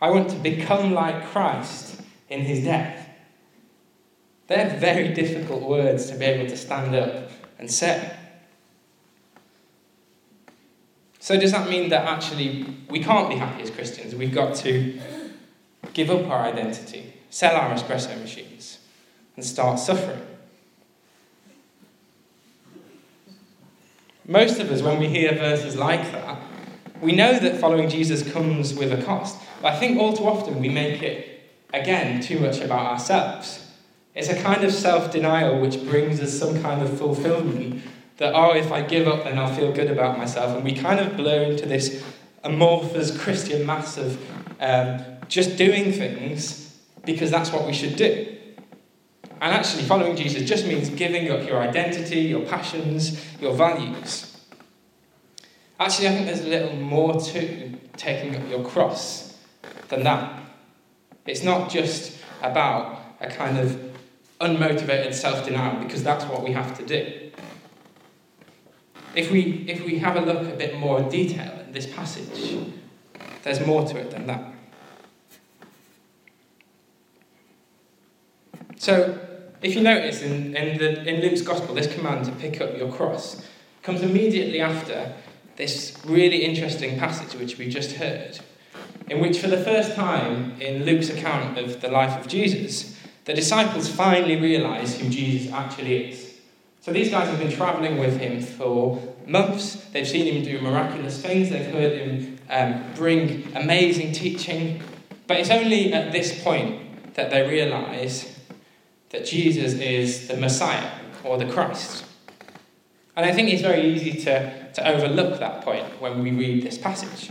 I 0.00 0.10
want 0.10 0.30
to 0.30 0.36
become 0.36 0.92
like 0.92 1.26
Christ 1.26 2.00
in 2.28 2.40
his 2.40 2.64
death. 2.64 3.08
They're 4.46 4.78
very 4.78 5.12
difficult 5.12 5.62
words 5.62 6.10
to 6.10 6.16
be 6.16 6.24
able 6.24 6.48
to 6.48 6.56
stand 6.56 6.94
up 6.94 7.30
and 7.58 7.70
say. 7.70 8.16
So, 11.18 11.38
does 11.38 11.52
that 11.52 11.68
mean 11.68 11.90
that 11.90 12.06
actually 12.06 12.66
we 12.88 13.00
can't 13.00 13.28
be 13.28 13.36
happy 13.36 13.62
as 13.62 13.70
Christians? 13.70 14.14
We've 14.14 14.34
got 14.34 14.56
to 14.56 14.98
give 15.92 16.10
up 16.10 16.26
our 16.28 16.40
identity, 16.40 17.12
sell 17.30 17.56
our 17.56 17.74
espresso 17.74 18.18
machines, 18.20 18.78
and 19.36 19.44
start 19.44 19.78
suffering. 19.78 20.20
Most 24.26 24.60
of 24.60 24.70
us, 24.70 24.82
when 24.82 25.00
we 25.00 25.08
hear 25.08 25.34
verses 25.34 25.76
like 25.76 26.12
that, 26.12 26.40
we 27.00 27.12
know 27.12 27.38
that 27.38 27.58
following 27.58 27.88
Jesus 27.88 28.30
comes 28.32 28.74
with 28.74 28.92
a 28.92 29.02
cost. 29.02 29.40
But 29.62 29.74
I 29.74 29.78
think 29.78 29.98
all 29.98 30.12
too 30.12 30.26
often 30.26 30.60
we 30.60 30.68
make 30.68 31.02
it, 31.02 31.42
again, 31.72 32.20
too 32.20 32.38
much 32.38 32.60
about 32.60 32.86
ourselves. 32.86 33.66
It's 34.14 34.28
a 34.28 34.40
kind 34.40 34.62
of 34.64 34.72
self 34.72 35.10
denial 35.10 35.60
which 35.60 35.82
brings 35.84 36.20
us 36.20 36.38
some 36.38 36.62
kind 36.62 36.82
of 36.82 36.96
fulfillment 36.98 37.82
that, 38.18 38.34
oh, 38.34 38.54
if 38.54 38.70
I 38.70 38.82
give 38.82 39.08
up, 39.08 39.24
then 39.24 39.38
I'll 39.38 39.54
feel 39.54 39.72
good 39.72 39.90
about 39.90 40.18
myself. 40.18 40.54
And 40.54 40.64
we 40.64 40.74
kind 40.74 41.00
of 41.00 41.16
blur 41.16 41.42
into 41.44 41.66
this 41.66 42.04
amorphous 42.44 43.16
Christian 43.18 43.64
mass 43.66 43.96
of 43.96 44.20
um, 44.60 45.02
just 45.30 45.56
doing 45.56 45.92
things 45.92 46.76
because 47.06 47.30
that's 47.30 47.50
what 47.50 47.66
we 47.66 47.72
should 47.72 47.96
do. 47.96 48.36
And 49.40 49.54
actually, 49.54 49.84
following 49.84 50.16
Jesus 50.16 50.46
just 50.46 50.66
means 50.66 50.90
giving 50.90 51.30
up 51.30 51.48
your 51.48 51.58
identity, 51.62 52.20
your 52.20 52.44
passions, 52.44 53.24
your 53.40 53.54
values. 53.54 54.36
Actually, 55.78 56.08
I 56.08 56.10
think 56.10 56.26
there's 56.26 56.44
a 56.44 56.48
little 56.48 56.76
more 56.76 57.18
to 57.18 57.72
taking 57.96 58.36
up 58.36 58.50
your 58.50 58.62
cross 58.62 59.38
than 59.88 60.02
that. 60.04 60.42
It's 61.26 61.42
not 61.42 61.70
just 61.70 62.18
about 62.42 63.00
a 63.20 63.28
kind 63.28 63.58
of 63.58 63.80
unmotivated 64.42 65.14
self 65.14 65.46
denial, 65.46 65.82
because 65.82 66.02
that's 66.02 66.24
what 66.26 66.42
we 66.42 66.52
have 66.52 66.76
to 66.76 66.84
do. 66.84 67.30
If 69.14 69.30
we, 69.30 69.64
if 69.68 69.84
we 69.84 69.98
have 70.00 70.16
a 70.16 70.20
look 70.20 70.42
a 70.52 70.56
bit 70.56 70.78
more 70.78 71.00
detail 71.08 71.60
in 71.60 71.72
this 71.72 71.86
passage, 71.86 72.58
there's 73.42 73.66
more 73.66 73.86
to 73.86 73.96
it 73.96 74.10
than 74.10 74.26
that. 74.26 74.52
So, 78.80 79.18
if 79.60 79.74
you 79.74 79.82
notice 79.82 80.22
in, 80.22 80.56
in, 80.56 80.78
the, 80.78 81.06
in 81.06 81.20
Luke's 81.20 81.42
Gospel, 81.42 81.74
this 81.74 81.94
command 81.94 82.24
to 82.24 82.32
pick 82.32 82.62
up 82.62 82.78
your 82.78 82.90
cross 82.90 83.46
comes 83.82 84.00
immediately 84.00 84.62
after 84.62 85.12
this 85.56 85.98
really 86.06 86.38
interesting 86.38 86.98
passage 86.98 87.38
which 87.38 87.58
we 87.58 87.68
just 87.68 87.96
heard, 87.96 88.38
in 89.10 89.20
which, 89.20 89.38
for 89.38 89.48
the 89.48 89.62
first 89.62 89.94
time 89.94 90.58
in 90.62 90.86
Luke's 90.86 91.10
account 91.10 91.58
of 91.58 91.82
the 91.82 91.88
life 91.88 92.18
of 92.18 92.26
Jesus, 92.26 92.98
the 93.26 93.34
disciples 93.34 93.86
finally 93.86 94.40
realize 94.40 94.98
who 94.98 95.10
Jesus 95.10 95.52
actually 95.52 96.12
is. 96.12 96.40
So 96.80 96.90
these 96.90 97.10
guys 97.10 97.28
have 97.28 97.38
been 97.38 97.52
traveling 97.52 97.98
with 97.98 98.18
him 98.18 98.40
for 98.40 98.98
months. 99.26 99.74
They've 99.92 100.08
seen 100.08 100.34
him 100.34 100.42
do 100.42 100.58
miraculous 100.62 101.20
things. 101.20 101.50
They've 101.50 101.70
heard 101.70 101.98
him 101.98 102.38
um, 102.48 102.82
bring 102.94 103.54
amazing 103.54 104.12
teaching. 104.12 104.82
But 105.26 105.36
it's 105.36 105.50
only 105.50 105.92
at 105.92 106.12
this 106.12 106.42
point 106.42 107.14
that 107.16 107.28
they 107.28 107.46
realize 107.46 108.39
that 109.10 109.26
Jesus 109.26 109.74
is 109.74 110.28
the 110.28 110.36
Messiah 110.36 110.90
or 111.24 111.36
the 111.36 111.46
Christ. 111.46 112.04
And 113.16 113.26
I 113.26 113.32
think 113.32 113.50
it's 113.50 113.62
very 113.62 113.82
easy 113.82 114.12
to, 114.22 114.72
to 114.72 114.88
overlook 114.88 115.38
that 115.40 115.62
point 115.62 116.00
when 116.00 116.22
we 116.22 116.30
read 116.30 116.62
this 116.62 116.78
passage. 116.78 117.30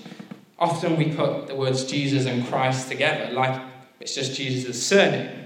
Often 0.60 0.98
we 0.98 1.14
put 1.14 1.48
the 1.48 1.56
words 1.56 1.86
Jesus 1.86 2.26
and 2.26 2.46
Christ 2.48 2.90
together, 2.90 3.34
like 3.34 3.62
it's 4.00 4.14
just 4.14 4.36
Jesus' 4.36 4.86
surname. 4.86 5.46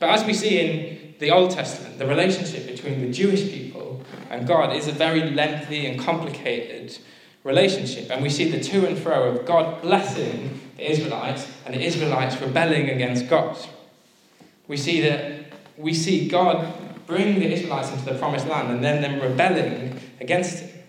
But 0.00 0.10
as 0.10 0.24
we 0.24 0.34
see 0.34 0.58
in 0.58 1.14
the 1.18 1.30
Old 1.30 1.50
Testament, 1.50 1.98
the 1.98 2.06
relationship 2.06 2.66
between 2.66 3.00
the 3.00 3.12
Jewish 3.12 3.48
people 3.50 4.02
and 4.30 4.46
God 4.46 4.74
is 4.74 4.88
a 4.88 4.92
very 4.92 5.30
lengthy 5.30 5.86
and 5.86 6.00
complicated 6.00 6.98
relationship. 7.44 8.10
And 8.10 8.22
we 8.22 8.30
see 8.30 8.50
the 8.50 8.60
to 8.60 8.86
and 8.86 8.98
fro 8.98 9.28
of 9.28 9.46
God 9.46 9.82
blessing 9.82 10.60
the 10.76 10.90
Israelites 10.90 11.46
and 11.64 11.74
the 11.74 11.80
Israelites 11.80 12.40
rebelling 12.40 12.90
against 12.90 13.28
God. 13.28 13.56
We 14.68 14.76
see 14.76 15.00
that 15.02 15.46
we 15.76 15.92
see 15.94 16.28
God 16.28 16.72
bring 17.06 17.38
the 17.38 17.52
Israelites 17.52 17.92
into 17.92 18.04
the 18.06 18.18
promised 18.18 18.46
land 18.46 18.70
and 18.70 18.82
then 18.82 19.02
them 19.02 19.20
rebelling 19.20 20.00
against 20.20 20.62
it. 20.62 20.84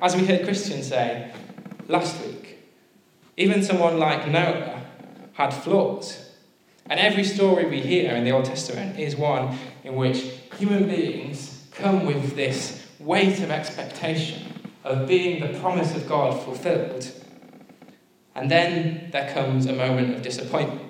As 0.00 0.16
we 0.16 0.26
heard 0.26 0.44
Christian 0.44 0.82
say 0.82 1.32
last 1.88 2.24
week, 2.24 2.58
even 3.36 3.62
someone 3.62 3.98
like 3.98 4.28
Noah 4.28 4.82
had 5.34 5.50
flaws. 5.50 6.24
And 6.90 6.98
every 6.98 7.24
story 7.24 7.66
we 7.66 7.80
hear 7.80 8.12
in 8.12 8.24
the 8.24 8.32
Old 8.32 8.46
Testament 8.46 8.98
is 8.98 9.14
one 9.14 9.58
in 9.84 9.94
which 9.94 10.18
human 10.58 10.88
beings 10.88 11.66
come 11.72 12.06
with 12.06 12.34
this 12.34 12.86
weight 12.98 13.40
of 13.40 13.50
expectation 13.50 14.52
of 14.84 15.06
being 15.06 15.40
the 15.40 15.58
promise 15.58 15.94
of 15.94 16.08
God 16.08 16.42
fulfilled. 16.42 17.10
And 18.34 18.50
then 18.50 19.10
there 19.12 19.32
comes 19.32 19.66
a 19.66 19.72
moment 19.72 20.14
of 20.14 20.22
disappointment. 20.22 20.87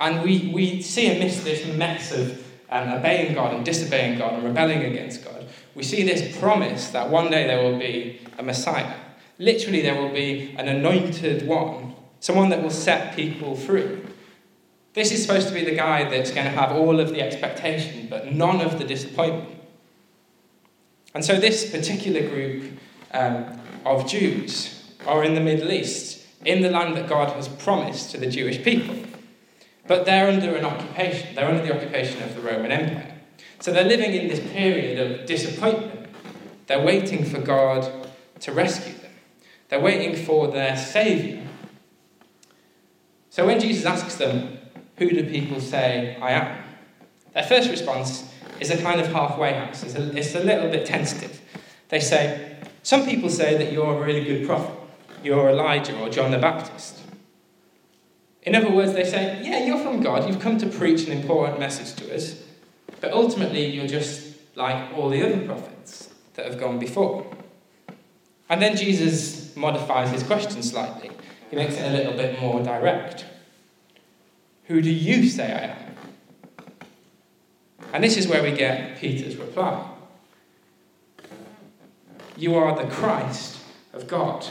And 0.00 0.22
we, 0.22 0.50
we 0.52 0.82
see 0.82 1.14
amidst 1.14 1.44
this 1.44 1.66
mess 1.76 2.12
of 2.12 2.44
um, 2.70 2.88
obeying 2.88 3.34
God 3.34 3.54
and 3.54 3.64
disobeying 3.64 4.18
God 4.18 4.34
and 4.34 4.44
rebelling 4.44 4.82
against 4.82 5.24
God, 5.24 5.46
we 5.74 5.82
see 5.82 6.02
this 6.02 6.36
promise 6.38 6.88
that 6.88 7.08
one 7.08 7.30
day 7.30 7.46
there 7.46 7.62
will 7.62 7.78
be 7.78 8.20
a 8.38 8.42
Messiah. 8.42 8.94
Literally, 9.38 9.82
there 9.82 10.00
will 10.00 10.12
be 10.12 10.54
an 10.58 10.68
anointed 10.68 11.46
one, 11.46 11.94
someone 12.20 12.48
that 12.50 12.62
will 12.62 12.70
set 12.70 13.14
people 13.16 13.56
free. 13.56 14.00
This 14.92 15.10
is 15.10 15.22
supposed 15.22 15.48
to 15.48 15.54
be 15.54 15.64
the 15.64 15.74
guy 15.74 16.08
that's 16.08 16.30
going 16.30 16.46
to 16.46 16.52
have 16.52 16.72
all 16.72 17.00
of 17.00 17.10
the 17.10 17.20
expectation, 17.20 18.06
but 18.08 18.32
none 18.32 18.60
of 18.60 18.78
the 18.78 18.84
disappointment. 18.84 19.58
And 21.14 21.24
so, 21.24 21.38
this 21.38 21.70
particular 21.70 22.28
group 22.28 22.78
um, 23.12 23.60
of 23.84 24.08
Jews 24.08 24.92
are 25.06 25.24
in 25.24 25.34
the 25.34 25.40
Middle 25.40 25.70
East, 25.70 26.24
in 26.44 26.62
the 26.62 26.70
land 26.70 26.96
that 26.96 27.08
God 27.08 27.30
has 27.30 27.48
promised 27.48 28.12
to 28.12 28.18
the 28.18 28.26
Jewish 28.26 28.62
people. 28.62 28.96
But 29.86 30.06
they're 30.06 30.28
under 30.28 30.54
an 30.56 30.64
occupation, 30.64 31.34
they're 31.34 31.48
under 31.48 31.62
the 31.62 31.74
occupation 31.74 32.22
of 32.22 32.34
the 32.34 32.40
Roman 32.40 32.72
Empire. 32.72 33.14
So 33.60 33.72
they're 33.72 33.84
living 33.84 34.12
in 34.12 34.28
this 34.28 34.40
period 34.52 34.98
of 34.98 35.26
disappointment. 35.26 36.08
They're 36.66 36.84
waiting 36.84 37.24
for 37.24 37.40
God 37.40 38.08
to 38.40 38.52
rescue 38.52 38.94
them, 38.94 39.12
they're 39.68 39.80
waiting 39.80 40.16
for 40.24 40.48
their 40.48 40.76
Saviour. 40.76 41.42
So 43.30 43.46
when 43.46 43.58
Jesus 43.58 43.84
asks 43.84 44.16
them, 44.16 44.58
Who 44.98 45.10
do 45.10 45.24
people 45.28 45.60
say 45.60 46.16
I 46.20 46.32
am? 46.32 46.64
their 47.34 47.42
first 47.42 47.68
response 47.68 48.32
is 48.60 48.70
a 48.70 48.80
kind 48.80 49.00
of 49.00 49.08
halfway 49.08 49.52
house, 49.54 49.82
it's 49.82 49.94
a, 49.96 50.16
it's 50.16 50.34
a 50.34 50.40
little 50.40 50.70
bit 50.70 50.86
tentative. 50.86 51.40
They 51.88 52.00
say, 52.00 52.58
Some 52.82 53.04
people 53.04 53.28
say 53.28 53.58
that 53.58 53.72
you're 53.72 54.00
a 54.00 54.04
really 54.04 54.24
good 54.24 54.46
prophet, 54.46 54.74
you're 55.22 55.50
Elijah 55.50 55.98
or 55.98 56.08
John 56.08 56.30
the 56.30 56.38
Baptist. 56.38 57.03
In 58.44 58.54
other 58.54 58.70
words, 58.70 58.92
they 58.92 59.04
say, 59.04 59.40
Yeah, 59.42 59.64
you're 59.64 59.78
from 59.78 60.00
God, 60.00 60.28
you've 60.28 60.40
come 60.40 60.58
to 60.58 60.66
preach 60.66 61.06
an 61.06 61.12
important 61.12 61.58
message 61.58 61.94
to 61.96 62.14
us, 62.14 62.42
but 63.00 63.12
ultimately 63.12 63.66
you're 63.66 63.86
just 63.86 64.36
like 64.54 64.92
all 64.96 65.08
the 65.08 65.22
other 65.22 65.44
prophets 65.46 66.12
that 66.34 66.46
have 66.46 66.60
gone 66.60 66.78
before. 66.78 67.26
And 68.48 68.60
then 68.60 68.76
Jesus 68.76 69.56
modifies 69.56 70.10
his 70.10 70.22
question 70.22 70.62
slightly. 70.62 71.10
He 71.50 71.56
makes 71.56 71.74
it 71.76 71.90
a 71.90 71.96
little 71.96 72.12
bit 72.12 72.40
more 72.40 72.62
direct. 72.62 73.24
Who 74.64 74.82
do 74.82 74.90
you 74.90 75.28
say 75.28 75.52
I 75.52 75.64
am? 75.72 75.94
And 77.92 78.02
this 78.02 78.16
is 78.16 78.26
where 78.26 78.42
we 78.42 78.52
get 78.52 78.98
Peter's 78.98 79.36
reply. 79.36 79.88
You 82.36 82.56
are 82.56 82.76
the 82.76 82.90
Christ 82.90 83.58
of 83.92 84.08
God. 84.08 84.44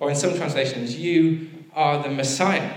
Or 0.00 0.10
in 0.10 0.16
some 0.16 0.36
translations, 0.36 0.96
you 0.96 1.48
are 1.74 2.02
the 2.02 2.08
Messiah. 2.08 2.72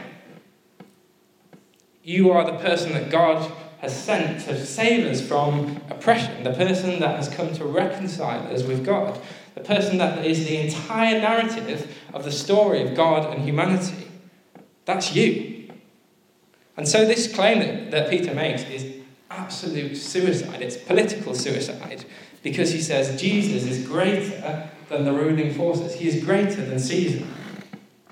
You 2.04 2.32
are 2.32 2.46
the 2.46 2.58
person 2.58 2.94
that 2.94 3.10
God 3.10 3.52
has 3.80 4.04
sent 4.04 4.42
to 4.46 4.64
save 4.66 5.06
us 5.06 5.22
from 5.22 5.82
oppression, 5.90 6.44
the 6.44 6.54
person 6.54 7.00
that 7.00 7.16
has 7.16 7.30
come 7.30 7.54
to 7.54 7.66
reconcile 7.66 8.52
us 8.54 8.64
with 8.64 8.86
God, 8.86 9.20
the 9.56 9.62
person 9.62 9.98
that 9.98 10.26
is 10.26 10.46
the 10.46 10.58
entire 10.58 11.20
narrative 11.20 11.96
of 12.14 12.24
the 12.24 12.32
story 12.32 12.88
of 12.88 12.96
God 12.96 13.34
and 13.34 13.44
humanity. 13.44 14.08
That's 14.86 15.16
you. 15.16 15.70
And 16.78 16.88
so, 16.88 17.06
this 17.06 17.32
claim 17.34 17.60
that, 17.60 17.92
that 17.92 18.10
Peter 18.10 18.34
makes 18.34 18.64
is 18.64 19.02
absolute 19.30 19.96
suicide. 19.96 20.62
It's 20.62 20.78
political 20.78 21.34
suicide 21.34 22.06
because 22.44 22.72
he 22.72 22.82
says 22.82 23.20
Jesus 23.20 23.66
is 23.66 23.86
greater 23.86 24.70
than 24.90 25.06
the 25.06 25.14
ruling 25.14 25.54
forces, 25.54 25.96
he 25.96 26.08
is 26.08 26.24
greater 26.24 26.66
than 26.66 26.80
Caesar. 26.80 27.26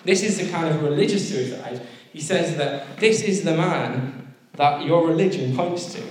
This 0.03 0.23
is 0.23 0.37
the 0.37 0.49
kind 0.49 0.67
of 0.67 0.81
religious 0.81 1.27
suicide 1.27 1.81
he 2.11 2.21
says 2.21 2.57
that 2.57 2.97
this 2.99 3.21
is 3.21 3.43
the 3.43 3.55
man 3.55 4.33
that 4.53 4.85
your 4.85 5.07
religion 5.07 5.55
points 5.55 5.93
to. 5.93 6.03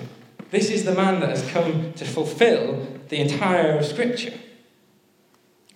This 0.50 0.71
is 0.71 0.85
the 0.85 0.95
man 0.95 1.21
that 1.21 1.28
has 1.28 1.49
come 1.50 1.93
to 1.95 2.05
fulfill 2.05 2.87
the 3.09 3.19
entire 3.19 3.78
of 3.78 3.85
Scripture. 3.85 4.33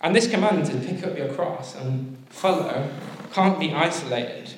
And 0.01 0.15
this 0.15 0.29
command 0.29 0.65
to 0.65 0.77
pick 0.77 1.05
up 1.05 1.17
your 1.17 1.31
cross 1.33 1.75
and 1.75 2.17
follow 2.29 2.89
can't 3.31 3.59
be 3.59 3.73
isolated 3.73 4.53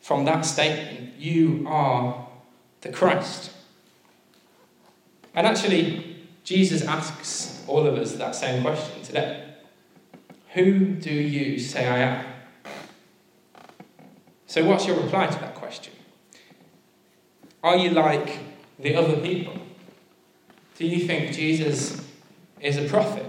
from 0.00 0.24
that 0.24 0.42
statement 0.42 1.18
you 1.18 1.66
are 1.68 2.28
the 2.80 2.90
Christ. 2.90 3.52
And 5.34 5.46
actually, 5.46 6.16
Jesus 6.44 6.82
asks 6.82 7.64
all 7.66 7.86
of 7.86 7.94
us 7.94 8.14
that 8.14 8.34
same 8.34 8.62
question 8.62 9.02
today 9.02 9.44
Who 10.54 10.94
do 10.94 11.12
you 11.12 11.58
say 11.58 11.86
I 11.86 11.98
am? 11.98 12.27
So, 14.48 14.64
what's 14.64 14.86
your 14.86 14.96
reply 14.96 15.26
to 15.26 15.38
that 15.40 15.54
question? 15.56 15.92
Are 17.62 17.76
you 17.76 17.90
like 17.90 18.38
the 18.78 18.96
other 18.96 19.18
people? 19.18 19.52
Do 20.78 20.86
you 20.86 21.06
think 21.06 21.34
Jesus 21.34 22.02
is 22.58 22.78
a 22.78 22.88
prophet? 22.88 23.26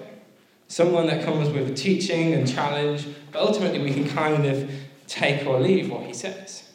Someone 0.70 1.08
that 1.08 1.26
comes 1.26 1.50
with 1.50 1.70
a 1.70 1.74
teaching 1.74 2.34
and 2.34 2.48
challenge, 2.48 3.06
but 3.34 3.42
ultimately 3.42 3.80
we 3.80 3.94
can 3.94 4.08
kind 4.08 4.46
of 4.46 4.72
take 5.08 5.46
or 5.46 5.60
leave 5.60 5.92
what 5.92 6.06
he 6.06 6.14
says. 6.14 6.70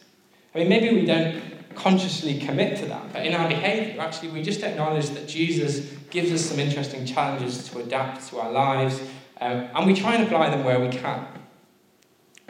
I 0.55 0.59
mean, 0.59 0.69
maybe 0.69 0.95
we 0.95 1.07
don't 1.07 1.41
consciously 1.75 2.39
commit 2.39 2.77
to 2.81 2.87
that, 2.87 3.15
but 3.15 3.25
in 3.25 3.33
our 3.33 3.49
behavior, 3.49 3.99
actually, 3.99 4.29
we 4.29 4.43
just 4.43 4.63
acknowledge 4.63 5.09
that 5.11 5.27
Jesus 5.27 5.91
gives 6.11 6.31
us 6.31 6.45
some 6.45 6.59
interesting 6.59 7.07
challenges 7.07 7.67
to 7.71 7.79
adapt 7.79 8.29
to 8.29 8.41
our 8.41 8.53
lives, 8.53 9.01
um, 9.41 9.69
and 9.75 9.87
we 9.87 9.95
try 9.95 10.17
and 10.17 10.25
apply 10.25 10.51
them 10.51 10.65
where 10.65 10.81
we 10.81 10.91
can. 10.91 11.27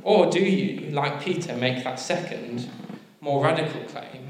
Or 0.04 0.30
do 0.30 0.38
you, 0.38 0.90
like 0.90 1.22
Peter, 1.22 1.56
make 1.56 1.82
that 1.82 1.98
second, 1.98 2.70
more 3.22 3.42
radical 3.42 3.80
claim? 3.84 4.28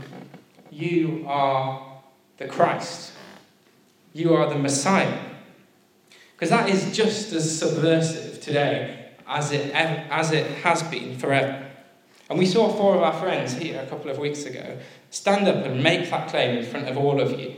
You 0.71 1.25
are 1.27 2.01
the 2.39 2.47
Christ. 2.47 3.13
You 4.13 4.35
are 4.35 4.49
the 4.49 4.59
Messiah. 4.59 5.19
Because 6.35 6.51
that 6.51 6.69
is 6.69 6.97
just 6.97 7.33
as 7.33 7.59
subversive 7.59 8.41
today 8.41 9.11
as 9.27 9.51
it, 9.51 9.75
as 9.75 10.31
it 10.31 10.47
has 10.59 10.83
been 10.85 11.19
forever. 11.19 11.67
And 12.31 12.39
we 12.39 12.47
saw 12.47 12.73
four 12.73 12.95
of 12.95 13.03
our 13.03 13.13
friends 13.13 13.55
here 13.55 13.81
a 13.81 13.87
couple 13.87 14.11
of 14.11 14.19
weeks 14.19 14.45
ago 14.45 14.79
stand 15.11 15.49
up 15.49 15.65
and 15.67 15.83
make 15.83 16.09
that 16.11 16.29
claim 16.29 16.57
in 16.57 16.65
front 16.65 16.89
of 16.89 16.97
all 16.97 17.21
of 17.21 17.39
you 17.39 17.55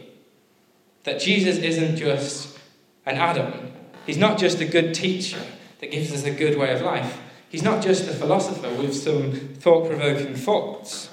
that 1.04 1.20
Jesus 1.20 1.58
isn't 1.58 1.96
just 1.96 2.58
an 3.04 3.16
Adam, 3.16 3.72
he's 4.06 4.18
not 4.18 4.38
just 4.38 4.60
a 4.60 4.64
good 4.64 4.92
teacher 4.94 5.40
that 5.80 5.90
gives 5.90 6.12
us 6.12 6.24
a 6.24 6.30
good 6.30 6.58
way 6.58 6.72
of 6.72 6.80
life. 6.80 7.18
He's 7.48 7.62
not 7.62 7.82
just 7.82 8.08
a 8.08 8.12
philosopher 8.12 8.70
with 8.74 8.94
some 8.94 9.32
thought 9.32 9.88
provoking 9.88 10.34
thoughts. 10.34 11.10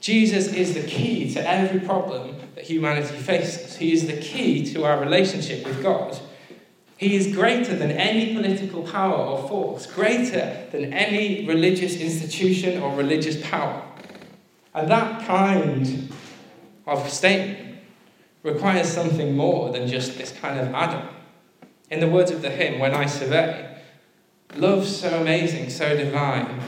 Jesus 0.00 0.52
is 0.52 0.74
the 0.74 0.82
key 0.82 1.32
to 1.32 1.48
every 1.48 1.80
problem 1.80 2.36
that 2.56 2.64
humanity 2.64 3.16
faces. 3.16 3.76
He 3.76 3.92
is 3.92 4.06
the 4.06 4.16
key 4.16 4.64
to 4.74 4.84
our 4.84 5.00
relationship 5.00 5.64
with 5.64 5.82
God. 5.82 6.18
He 6.98 7.16
is 7.16 7.34
greater 7.34 7.74
than 7.74 7.90
any 7.90 8.34
political 8.34 8.82
power 8.82 9.14
or 9.14 9.48
force, 9.48 9.86
greater 9.86 10.66
than 10.70 10.92
any 10.92 11.46
religious 11.46 11.96
institution 11.96 12.82
or 12.82 12.94
religious 12.94 13.40
power. 13.48 13.82
And 14.74 14.90
that 14.90 15.26
kind 15.26 16.12
of 16.86 17.08
statement 17.08 17.78
requires 18.42 18.88
something 18.88 19.36
more 19.36 19.72
than 19.72 19.88
just 19.88 20.18
this 20.18 20.32
kind 20.32 20.60
of 20.60 20.74
Adam. 20.74 21.08
In 21.90 22.00
the 22.00 22.08
words 22.08 22.30
of 22.30 22.42
the 22.42 22.50
hymn, 22.50 22.78
When 22.80 22.94
I 22.94 23.06
Survey, 23.06 23.71
Love 24.56 24.86
so 24.86 25.20
amazing, 25.20 25.70
so 25.70 25.96
divine, 25.96 26.60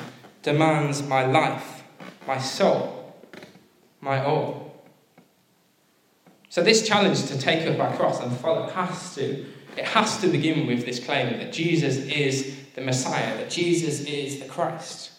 demands 0.42 1.02
my 1.02 1.26
life, 1.26 1.82
my 2.26 2.38
soul, 2.38 3.14
my 4.00 4.24
all. 4.24 4.64
So 6.48 6.62
this 6.62 6.86
challenge 6.86 7.26
to 7.26 7.38
take 7.38 7.66
up 7.66 7.78
our 7.78 7.94
cross 7.96 8.20
and 8.20 8.34
follow 8.38 8.68
has 8.70 9.14
to, 9.16 9.44
it 9.76 9.84
has 9.84 10.20
to 10.20 10.28
begin 10.28 10.66
with 10.66 10.86
this 10.86 11.04
claim 11.04 11.38
that 11.38 11.52
Jesus 11.52 11.96
is 11.96 12.56
the 12.74 12.80
Messiah, 12.80 13.36
that 13.36 13.50
Jesus 13.50 14.00
is 14.06 14.40
the 14.40 14.46
Christ. 14.46 15.10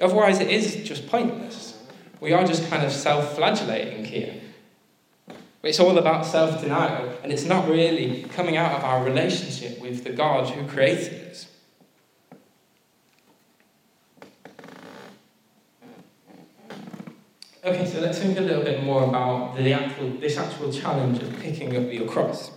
Otherwise, 0.00 0.40
it 0.40 0.50
is 0.50 0.86
just 0.86 1.06
pointless. 1.06 1.80
We 2.20 2.32
are 2.32 2.44
just 2.44 2.68
kind 2.68 2.84
of 2.84 2.92
self 2.92 3.36
flagellating 3.36 4.04
here. 4.04 4.34
It's 5.62 5.80
all 5.80 5.96
about 5.96 6.26
self 6.26 6.60
denial, 6.60 7.16
and 7.22 7.32
it's 7.32 7.44
not 7.44 7.68
really 7.68 8.24
coming 8.24 8.56
out 8.56 8.72
of 8.72 8.84
our 8.84 9.04
relationship 9.04 9.80
with 9.80 10.04
the 10.04 10.10
God 10.10 10.48
who 10.50 10.66
created 10.66 11.30
us. 11.30 11.46
Okay, 17.64 17.86
so 17.86 18.00
let's 18.00 18.18
think 18.18 18.36
a 18.38 18.40
little 18.40 18.64
bit 18.64 18.82
more 18.82 19.04
about 19.04 19.56
the 19.56 19.72
actual, 19.72 20.10
this 20.18 20.36
actual 20.36 20.72
challenge 20.72 21.22
of 21.22 21.38
picking 21.38 21.76
up 21.76 21.92
your 21.92 22.08
cross. 22.08 22.50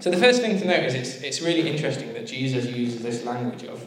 So 0.00 0.10
the 0.10 0.18
first 0.18 0.42
thing 0.42 0.58
to 0.58 0.66
note 0.66 0.80
is 0.80 0.92
it's, 0.94 1.22
it's 1.22 1.40
really 1.40 1.66
interesting 1.66 2.12
that 2.12 2.26
Jesus 2.26 2.66
uses 2.66 3.02
this 3.02 3.24
language 3.24 3.64
of 3.64 3.86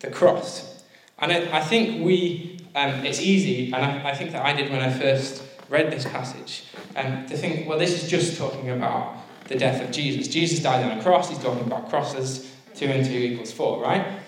the 0.00 0.10
cross. 0.10 0.82
And 1.20 1.30
I, 1.30 1.58
I 1.58 1.60
think 1.60 2.04
we, 2.04 2.58
um, 2.74 3.06
it's 3.06 3.20
easy, 3.20 3.66
and 3.72 3.76
I, 3.76 4.10
I 4.10 4.14
think 4.16 4.32
that 4.32 4.44
I 4.44 4.54
did 4.54 4.72
when 4.72 4.80
I 4.80 4.90
first 4.90 5.44
read 5.68 5.92
this 5.92 6.04
passage, 6.04 6.64
um, 6.96 7.24
to 7.26 7.36
think, 7.36 7.68
well, 7.68 7.78
this 7.78 8.02
is 8.02 8.10
just 8.10 8.36
talking 8.36 8.70
about 8.70 9.18
the 9.46 9.54
death 9.54 9.80
of 9.80 9.92
Jesus. 9.92 10.26
Jesus 10.26 10.64
died 10.64 10.84
on 10.84 10.98
a 10.98 11.00
cross, 11.00 11.28
he's 11.28 11.38
talking 11.38 11.64
about 11.64 11.88
crosses, 11.90 12.52
two 12.74 12.86
and 12.86 13.06
two 13.06 13.12
equals 13.12 13.52
four, 13.52 13.80
right? 13.80 14.18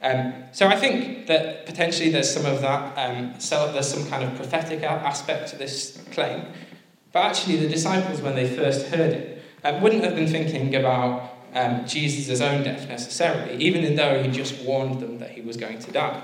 Um, 0.00 0.44
so 0.52 0.68
I 0.68 0.76
think 0.76 1.26
that 1.26 1.66
potentially 1.66 2.10
there's 2.10 2.32
some 2.32 2.46
of 2.46 2.60
that, 2.60 2.96
um, 2.96 3.38
so 3.40 3.72
there's 3.72 3.88
some 3.88 4.06
kind 4.08 4.22
of 4.22 4.36
prophetic 4.36 4.82
aspect 4.82 5.50
to 5.50 5.56
this 5.56 6.02
claim. 6.12 6.44
But 7.12 7.20
actually, 7.24 7.56
the 7.56 7.68
disciples, 7.68 8.20
when 8.20 8.36
they 8.36 8.48
first 8.48 8.88
heard 8.88 9.12
it, 9.12 9.42
uh, 9.64 9.78
wouldn't 9.82 10.04
have 10.04 10.14
been 10.14 10.28
thinking 10.28 10.74
about 10.74 11.34
um, 11.54 11.84
Jesus' 11.86 12.40
own 12.40 12.62
death 12.62 12.86
necessarily, 12.88 13.56
even 13.56 13.96
though 13.96 14.22
he 14.22 14.30
just 14.30 14.62
warned 14.64 15.00
them 15.00 15.18
that 15.18 15.30
he 15.30 15.40
was 15.40 15.56
going 15.56 15.78
to 15.80 15.90
die. 15.90 16.22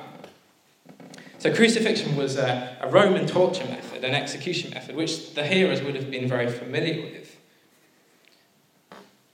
So, 1.39 1.53
crucifixion 1.53 2.17
was 2.17 2.37
a, 2.37 2.77
a 2.81 2.89
Roman 2.89 3.27
torture 3.27 3.65
method, 3.65 4.05
an 4.05 4.15
execution 4.15 4.71
method, 4.71 4.95
which 4.95 5.35
the 5.35 5.45
hearers 5.45 5.83
would 5.83 5.97
have 5.97 6.11
been 6.11 6.29
very 6.29 6.51
familiar 6.51 7.03
with. 7.03 7.37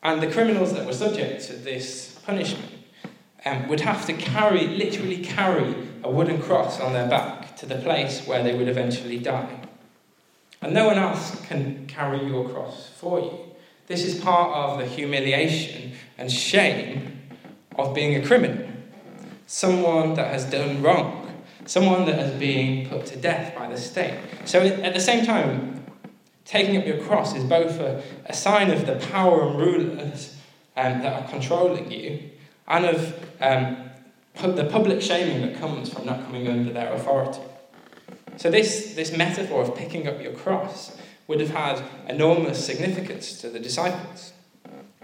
And 0.02 0.22
the 0.22 0.30
criminals 0.30 0.72
that 0.72 0.86
were 0.86 0.94
subject 0.94 1.44
to 1.48 1.52
this 1.52 2.18
punishment 2.24 2.79
um, 3.44 3.68
would 3.68 3.80
have 3.80 4.06
to 4.06 4.12
carry, 4.12 4.66
literally 4.66 5.18
carry, 5.18 5.74
a 6.02 6.10
wooden 6.10 6.40
cross 6.40 6.80
on 6.80 6.92
their 6.92 7.08
back 7.08 7.56
to 7.56 7.66
the 7.66 7.76
place 7.76 8.26
where 8.26 8.42
they 8.42 8.54
would 8.56 8.68
eventually 8.68 9.18
die. 9.18 9.60
And 10.62 10.74
no 10.74 10.86
one 10.86 10.98
else 10.98 11.40
can 11.46 11.86
carry 11.86 12.26
your 12.26 12.48
cross 12.48 12.88
for 12.88 13.20
you. 13.20 13.38
This 13.86 14.04
is 14.04 14.20
part 14.20 14.54
of 14.54 14.78
the 14.78 14.86
humiliation 14.86 15.92
and 16.16 16.30
shame 16.30 17.20
of 17.76 17.94
being 17.94 18.14
a 18.22 18.26
criminal. 18.26 18.68
Someone 19.46 20.14
that 20.14 20.32
has 20.32 20.44
done 20.44 20.82
wrong. 20.82 21.44
Someone 21.66 22.04
that 22.06 22.18
is 22.18 22.38
being 22.38 22.88
put 22.88 23.06
to 23.06 23.16
death 23.16 23.54
by 23.54 23.68
the 23.68 23.76
state. 23.76 24.18
So 24.44 24.60
at 24.60 24.94
the 24.94 25.00
same 25.00 25.24
time, 25.24 25.84
taking 26.44 26.76
up 26.76 26.86
your 26.86 26.98
cross 26.98 27.34
is 27.34 27.44
both 27.44 27.78
a, 27.78 28.02
a 28.26 28.32
sign 28.32 28.70
of 28.70 28.86
the 28.86 28.96
power 29.10 29.46
and 29.46 29.58
rulers 29.58 30.36
um, 30.76 31.00
that 31.02 31.22
are 31.22 31.28
controlling 31.28 31.90
you, 31.90 32.29
and 32.70 32.86
of 32.86 33.26
um, 33.40 33.90
the 34.54 34.64
public 34.64 35.02
shaming 35.02 35.42
that 35.42 35.60
comes 35.60 35.92
from 35.92 36.06
not 36.06 36.24
coming 36.24 36.48
under 36.48 36.72
their 36.72 36.92
authority. 36.94 37.42
So, 38.36 38.50
this, 38.50 38.94
this 38.94 39.14
metaphor 39.14 39.62
of 39.62 39.76
picking 39.76 40.06
up 40.06 40.22
your 40.22 40.32
cross 40.32 40.96
would 41.26 41.40
have 41.40 41.50
had 41.50 41.82
enormous 42.08 42.64
significance 42.64 43.40
to 43.40 43.50
the 43.50 43.58
disciples. 43.58 44.32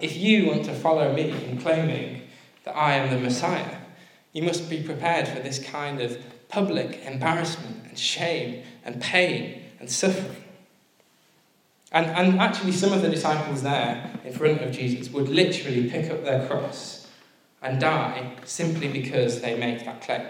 If 0.00 0.16
you 0.16 0.46
want 0.46 0.64
to 0.66 0.75
follow 0.75 1.12
me 1.12 1.30
in 1.44 1.58
claiming 1.58 2.23
that 2.64 2.76
I 2.76 2.94
am 2.94 3.11
the 3.11 3.18
Messiah, 3.18 3.78
you 4.32 4.42
must 4.42 4.70
be 4.70 4.82
prepared 4.82 5.26
for 5.26 5.40
this 5.40 5.58
kind 5.58 6.00
of 6.00 6.18
public 6.48 7.02
embarrassment 7.05 7.85
and 7.88 7.98
shame 7.98 8.62
and 8.85 9.00
pain 9.02 9.62
and 9.81 9.90
suffering. 9.90 10.44
And, 11.90 12.07
and 12.07 12.40
actually, 12.40 12.72
some 12.72 12.92
of 12.92 13.02
the 13.02 13.09
disciples 13.09 13.62
there 13.62 14.18
in 14.24 14.33
front 14.33 14.61
of 14.61 14.70
Jesus 14.72 15.11
would 15.11 15.29
literally 15.29 15.90
pick 15.90 16.11
up 16.11 16.22
their 16.24 16.46
cross 16.46 17.06
and 17.62 17.81
die 17.81 18.33
simply 18.45 18.88
because 18.88 19.40
they 19.40 19.57
make 19.57 19.85
that 19.85 20.03
claim. 20.03 20.27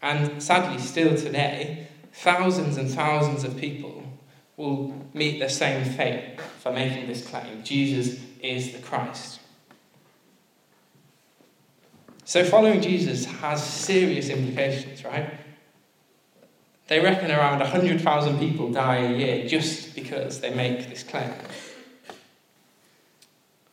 And 0.00 0.42
sadly, 0.42 0.78
still 0.78 1.16
today, 1.16 1.88
thousands 2.12 2.76
and 2.76 2.90
thousands 2.90 3.44
of 3.44 3.56
people 3.56 4.02
will 4.56 4.92
meet 5.14 5.38
the 5.38 5.48
same 5.48 5.84
fate 5.84 6.40
for 6.60 6.72
making 6.72 7.06
this 7.06 7.26
claim 7.26 7.62
Jesus 7.62 8.20
is 8.42 8.72
the 8.72 8.78
Christ. 8.78 9.40
So, 12.24 12.44
following 12.44 12.82
Jesus 12.82 13.24
has 13.24 13.64
serious 13.64 14.28
implications, 14.28 15.02
right? 15.04 15.32
They 16.88 17.00
reckon 17.00 17.30
around 17.30 17.60
100,000 17.60 18.38
people 18.38 18.70
die 18.70 18.96
a 18.96 19.16
year 19.16 19.48
just 19.48 19.94
because 19.94 20.40
they 20.40 20.54
make 20.54 20.88
this 20.88 21.02
claim. 21.02 21.32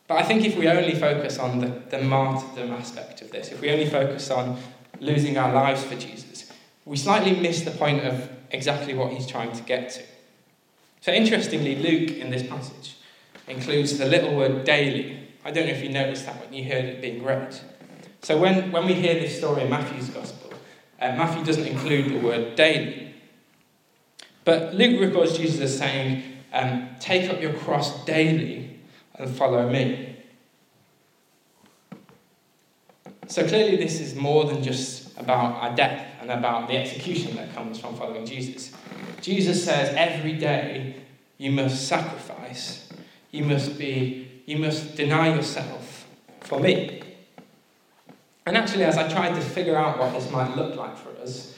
But 0.08 0.18
I 0.18 0.22
think 0.22 0.44
if 0.44 0.56
we 0.56 0.68
only 0.68 0.94
focus 0.94 1.38
on 1.38 1.58
the, 1.58 1.82
the 1.90 1.98
martyrdom 1.98 2.72
aspect 2.72 3.22
of 3.22 3.32
this, 3.32 3.50
if 3.50 3.60
we 3.60 3.70
only 3.70 3.88
focus 3.88 4.30
on 4.30 4.58
losing 5.00 5.36
our 5.36 5.52
lives 5.52 5.82
for 5.84 5.96
Jesus, 5.96 6.52
we 6.84 6.96
slightly 6.96 7.38
miss 7.38 7.62
the 7.62 7.72
point 7.72 8.04
of 8.04 8.30
exactly 8.50 8.94
what 8.94 9.12
he's 9.12 9.26
trying 9.26 9.52
to 9.52 9.62
get 9.64 9.90
to. 9.90 10.02
So, 11.00 11.12
interestingly, 11.12 11.76
Luke 11.76 12.16
in 12.16 12.30
this 12.30 12.46
passage 12.46 12.96
includes 13.48 13.98
the 13.98 14.06
little 14.06 14.36
word 14.36 14.64
daily. 14.64 15.28
I 15.44 15.50
don't 15.50 15.66
know 15.66 15.72
if 15.72 15.82
you 15.82 15.88
noticed 15.88 16.26
that 16.26 16.40
when 16.40 16.52
you 16.52 16.64
heard 16.64 16.84
it 16.84 17.00
being 17.00 17.22
read. 17.22 17.58
So, 18.22 18.38
when, 18.38 18.70
when 18.70 18.86
we 18.86 18.94
hear 18.94 19.14
this 19.14 19.36
story 19.36 19.62
in 19.62 19.70
Matthew's 19.70 20.08
Gospel, 20.08 20.52
uh, 21.00 21.12
Matthew 21.16 21.44
doesn't 21.44 21.66
include 21.66 22.12
the 22.12 22.18
word 22.18 22.54
daily. 22.54 23.14
But 24.44 24.74
Luke 24.74 25.00
records 25.00 25.36
Jesus 25.36 25.60
as 25.60 25.76
saying, 25.76 26.22
um, 26.52 26.88
Take 27.00 27.28
up 27.28 27.40
your 27.40 27.52
cross 27.52 28.04
daily 28.04 28.65
and 29.18 29.34
follow 29.34 29.68
me. 29.68 30.16
So 33.28 33.46
clearly, 33.46 33.76
this 33.76 34.00
is 34.00 34.14
more 34.14 34.44
than 34.44 34.62
just 34.62 35.18
about 35.18 35.56
our 35.62 35.74
death 35.74 36.06
and 36.20 36.30
about 36.30 36.68
the 36.68 36.76
execution 36.76 37.34
that 37.36 37.52
comes 37.54 37.78
from 37.80 37.96
following 37.96 38.24
Jesus. 38.24 38.72
Jesus 39.20 39.64
says 39.64 39.92
every 39.96 40.34
day 40.34 40.94
you 41.38 41.50
must 41.50 41.88
sacrifice, 41.88 42.88
you 43.32 43.44
must 43.44 43.78
be, 43.78 44.42
you 44.46 44.58
must 44.58 44.94
deny 44.94 45.34
yourself 45.34 46.06
for 46.40 46.60
me. 46.60 47.02
And 48.46 48.56
actually, 48.56 48.84
as 48.84 48.96
I 48.96 49.08
tried 49.08 49.34
to 49.34 49.40
figure 49.40 49.76
out 49.76 49.98
what 49.98 50.12
this 50.12 50.30
might 50.30 50.56
look 50.56 50.76
like 50.76 50.96
for 50.96 51.10
us, 51.20 51.56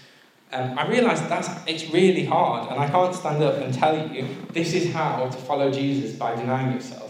um, 0.51 0.79
I 0.79 0.89
realised 0.89 1.29
that 1.29 1.69
it's 1.69 1.91
really 1.91 2.25
hard, 2.25 2.71
and 2.71 2.81
I 2.81 2.89
can't 2.89 3.15
stand 3.15 3.43
up 3.43 3.57
and 3.57 3.75
tell 3.75 4.11
you 4.11 4.27
this 4.55 4.73
is 4.73 4.91
how 4.95 5.29
to 5.29 5.37
follow 5.37 5.71
Jesus 5.71 6.17
by 6.17 6.35
denying 6.35 6.73
yourself 6.73 7.08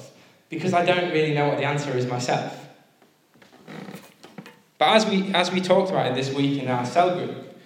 because 0.48 0.72
I 0.72 0.84
don't 0.84 1.12
really 1.12 1.34
know 1.34 1.48
what 1.48 1.58
the 1.58 1.64
answer 1.64 1.96
is 1.96 2.06
myself. 2.06 2.66
But 4.78 4.88
as 4.94 5.06
we, 5.06 5.34
as 5.34 5.50
we 5.50 5.60
talked 5.60 5.90
about 5.90 6.06
it 6.06 6.14
this 6.14 6.32
week 6.32 6.62
in 6.62 6.68
our 6.68 6.86
cell 6.86 7.16
group, 7.16 7.58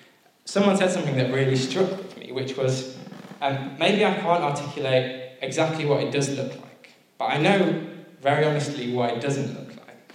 someone 0.44 0.76
said 0.76 0.90
something 0.90 1.16
that 1.16 1.32
really 1.32 1.56
struck 1.56 2.16
me, 2.16 2.32
which 2.32 2.56
was 2.56 2.96
um, 3.40 3.76
maybe 3.78 4.04
I 4.04 4.14
can't 4.14 4.42
articulate 4.42 5.32
exactly 5.40 5.84
what 5.84 6.02
it 6.02 6.10
does 6.10 6.36
look 6.36 6.52
like, 6.62 6.92
but 7.18 7.26
I 7.26 7.38
know 7.38 7.86
very 8.20 8.44
honestly 8.44 8.92
what 8.92 9.10
it 9.10 9.20
doesn't 9.20 9.52
look 9.54 9.76
like. 9.76 10.14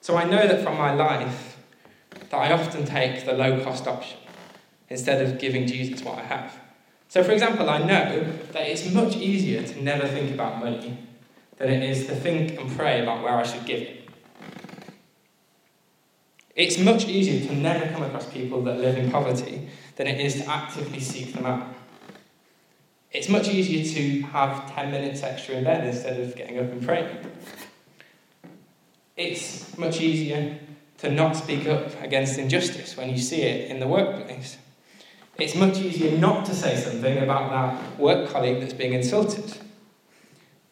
So 0.00 0.16
I 0.16 0.24
know 0.24 0.46
that 0.46 0.62
from 0.62 0.76
my 0.76 0.94
life 0.94 1.56
that 2.30 2.36
I 2.36 2.52
often 2.52 2.84
take 2.84 3.24
the 3.24 3.32
low 3.32 3.62
cost 3.64 3.86
option 3.86 4.18
instead 4.88 5.20
of 5.22 5.38
giving 5.38 5.66
Jesus 5.66 6.02
what 6.02 6.18
I 6.18 6.22
have. 6.22 6.56
So, 7.08 7.24
for 7.24 7.32
example, 7.32 7.70
I 7.70 7.78
know 7.78 8.32
that 8.52 8.68
it's 8.68 8.90
much 8.92 9.16
easier 9.16 9.62
to 9.62 9.82
never 9.82 10.06
think 10.06 10.34
about 10.34 10.60
money 10.60 11.05
than 11.58 11.70
it 11.70 11.82
is 11.82 12.06
to 12.06 12.14
think 12.14 12.58
and 12.58 12.70
pray 12.76 13.02
about 13.02 13.22
where 13.22 13.34
I 13.34 13.42
should 13.42 13.64
give 13.64 13.80
it. 13.80 14.08
It's 16.54 16.78
much 16.78 17.06
easier 17.06 17.46
to 17.48 17.54
never 17.54 17.92
come 17.92 18.02
across 18.02 18.26
people 18.26 18.62
that 18.62 18.78
live 18.78 18.96
in 18.96 19.10
poverty 19.10 19.68
than 19.96 20.06
it 20.06 20.20
is 20.20 20.36
to 20.36 20.50
actively 20.50 21.00
seek 21.00 21.34
them 21.34 21.44
out. 21.44 21.68
It's 23.10 23.28
much 23.28 23.48
easier 23.48 23.84
to 23.94 24.22
have 24.28 24.74
10 24.74 24.90
minutes 24.90 25.22
extra 25.22 25.56
in 25.56 25.64
bed 25.64 25.86
instead 25.86 26.18
of 26.20 26.34
getting 26.34 26.58
up 26.58 26.70
and 26.70 26.82
praying. 26.84 27.16
It's 29.16 29.76
much 29.78 30.00
easier 30.00 30.58
to 30.98 31.10
not 31.10 31.36
speak 31.36 31.66
up 31.66 32.00
against 32.02 32.38
injustice 32.38 32.96
when 32.96 33.10
you 33.10 33.18
see 33.18 33.42
it 33.42 33.70
in 33.70 33.80
the 33.80 33.86
workplace. 33.86 34.56
It's 35.38 35.54
much 35.54 35.78
easier 35.78 36.16
not 36.16 36.46
to 36.46 36.54
say 36.54 36.76
something 36.76 37.18
about 37.18 37.50
that 37.50 37.98
work 37.98 38.30
colleague 38.30 38.60
that's 38.60 38.72
being 38.72 38.94
insulted. 38.94 39.58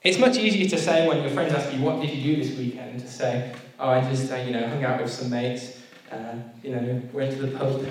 It's 0.04 0.18
much 0.18 0.36
easier 0.36 0.68
to 0.68 0.78
say 0.78 1.08
when 1.08 1.22
your 1.22 1.30
friends 1.30 1.54
ask 1.54 1.72
you, 1.72 1.80
What 1.80 2.02
did 2.02 2.10
you 2.10 2.36
do 2.36 2.42
this 2.42 2.56
weekend? 2.58 3.00
to 3.00 3.08
say, 3.08 3.54
Oh, 3.80 3.88
I 3.88 4.02
just 4.02 4.30
uh, 4.30 4.36
you 4.36 4.52
know, 4.52 4.68
hung 4.68 4.84
out 4.84 5.00
with 5.00 5.10
some 5.10 5.30
mates, 5.30 5.78
uh, 6.12 6.34
you 6.62 6.76
know, 6.76 7.02
went 7.12 7.32
to 7.32 7.46
the 7.46 7.56
pub, 7.56 7.86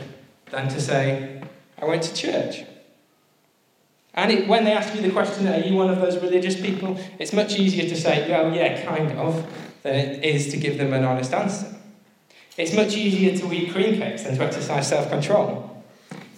than 0.51 0.69
to 0.69 0.79
say, 0.79 1.41
I 1.81 1.85
went 1.85 2.03
to 2.03 2.13
church. 2.13 2.65
And 4.13 4.31
it, 4.31 4.47
when 4.47 4.63
they 4.63 4.73
ask 4.73 4.93
you 4.93 5.01
the 5.01 5.09
question, 5.09 5.47
Are 5.47 5.57
you 5.57 5.75
one 5.75 5.89
of 5.89 5.99
those 5.99 6.17
religious 6.21 6.55
people? 6.55 6.99
it's 7.17 7.33
much 7.33 7.57
easier 7.57 7.89
to 7.89 7.95
say, 7.95 8.29
Well, 8.29 8.53
yeah, 8.53 8.85
kind 8.85 9.11
of, 9.17 9.43
than 9.81 9.95
it 9.95 10.23
is 10.23 10.49
to 10.49 10.57
give 10.57 10.77
them 10.77 10.93
an 10.93 11.03
honest 11.03 11.33
answer. 11.33 11.75
It's 12.57 12.73
much 12.73 12.95
easier 12.95 13.35
to 13.35 13.51
eat 13.51 13.71
cream 13.71 13.99
cakes 13.99 14.21
than 14.21 14.37
to 14.37 14.43
exercise 14.43 14.87
self 14.87 15.09
control. 15.09 15.72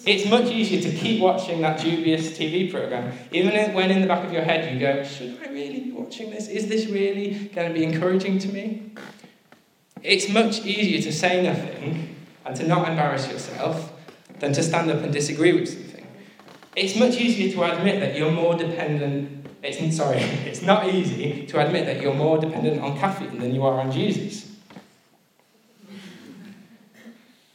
It's 0.06 0.30
much 0.30 0.52
easier 0.52 0.82
to 0.82 0.96
keep 0.96 1.20
watching 1.20 1.62
that 1.62 1.80
dubious 1.80 2.38
TV 2.38 2.70
program, 2.70 3.18
even 3.32 3.74
when 3.74 3.90
in 3.90 4.02
the 4.02 4.08
back 4.08 4.24
of 4.24 4.32
your 4.32 4.44
head 4.44 4.72
you 4.72 4.80
go, 4.80 5.04
Should 5.04 5.40
I 5.44 5.50
really 5.50 5.80
be 5.80 5.92
watching 5.92 6.30
this? 6.30 6.48
Is 6.48 6.68
this 6.68 6.86
really 6.86 7.50
going 7.56 7.70
to 7.70 7.74
be 7.74 7.84
encouraging 7.84 8.38
to 8.40 8.48
me? 8.50 8.92
It's 10.04 10.30
much 10.30 10.64
easier 10.64 11.02
to 11.02 11.12
say 11.12 11.42
nothing 11.42 12.16
and 12.46 12.56
to 12.56 12.68
not 12.68 12.88
embarrass 12.88 13.28
yourself 13.28 13.94
than 14.40 14.54
to 14.54 14.62
stand 14.62 14.92
up 14.92 15.02
and 15.02 15.12
disagree 15.12 15.54
with 15.54 15.70
something. 15.70 16.06
It's 16.76 16.96
much 16.96 17.16
easier 17.16 17.52
to 17.54 17.64
admit 17.64 18.00
that 18.02 18.16
you're 18.16 18.32
more 18.32 18.56
dependent. 18.56 19.48
It's, 19.64 19.98
sorry, 19.98 20.18
it's 20.46 20.62
not 20.62 20.88
easy 20.88 21.48
to 21.48 21.66
admit 21.66 21.88
that 21.88 22.00
you're 22.00 22.14
more 22.14 22.38
dependent 22.38 22.80
on 22.80 22.96
caffeine 23.00 23.40
than 23.40 23.56
you 23.56 23.64
are 23.64 23.80
on 23.80 23.92
Jesus. 23.92 24.55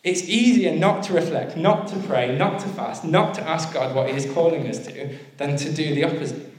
It's 0.03 0.23
easier 0.23 0.75
not 0.75 1.03
to 1.05 1.13
reflect, 1.13 1.57
not 1.57 1.89
to 1.89 1.97
pray, 1.97 2.37
not 2.37 2.61
to 2.61 2.69
fast, 2.69 3.05
not 3.05 3.35
to 3.35 3.47
ask 3.47 3.73
God 3.73 3.95
what 3.95 4.09
He 4.09 4.17
is 4.17 4.33
calling 4.33 4.67
us 4.67 4.79
to, 4.87 5.19
than 5.37 5.57
to 5.57 5.73
do 5.73 5.95
the 5.95 6.05
opposite. 6.05 6.51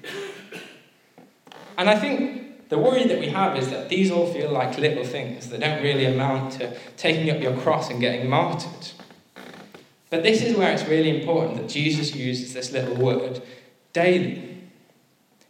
And 1.77 1.89
I 1.89 1.97
think 1.97 2.69
the 2.69 2.77
worry 2.77 3.05
that 3.05 3.19
we 3.19 3.27
have 3.29 3.57
is 3.57 3.69
that 3.71 3.89
these 3.89 4.11
all 4.11 4.31
feel 4.31 4.51
like 4.51 4.77
little 4.77 5.03
things 5.03 5.49
that 5.49 5.59
don't 5.59 5.81
really 5.81 6.05
amount 6.05 6.53
to 6.53 6.77
taking 6.97 7.29
up 7.31 7.41
your 7.41 7.57
cross 7.57 7.89
and 7.89 7.99
getting 7.99 8.29
martyred. 8.29 8.91
But 10.11 10.23
this 10.23 10.43
is 10.43 10.55
where 10.55 10.71
it's 10.71 10.85
really 10.85 11.21
important 11.21 11.57
that 11.57 11.69
Jesus 11.69 12.15
uses 12.15 12.53
this 12.53 12.71
little 12.71 12.95
word 12.95 13.41
daily. 13.93 14.57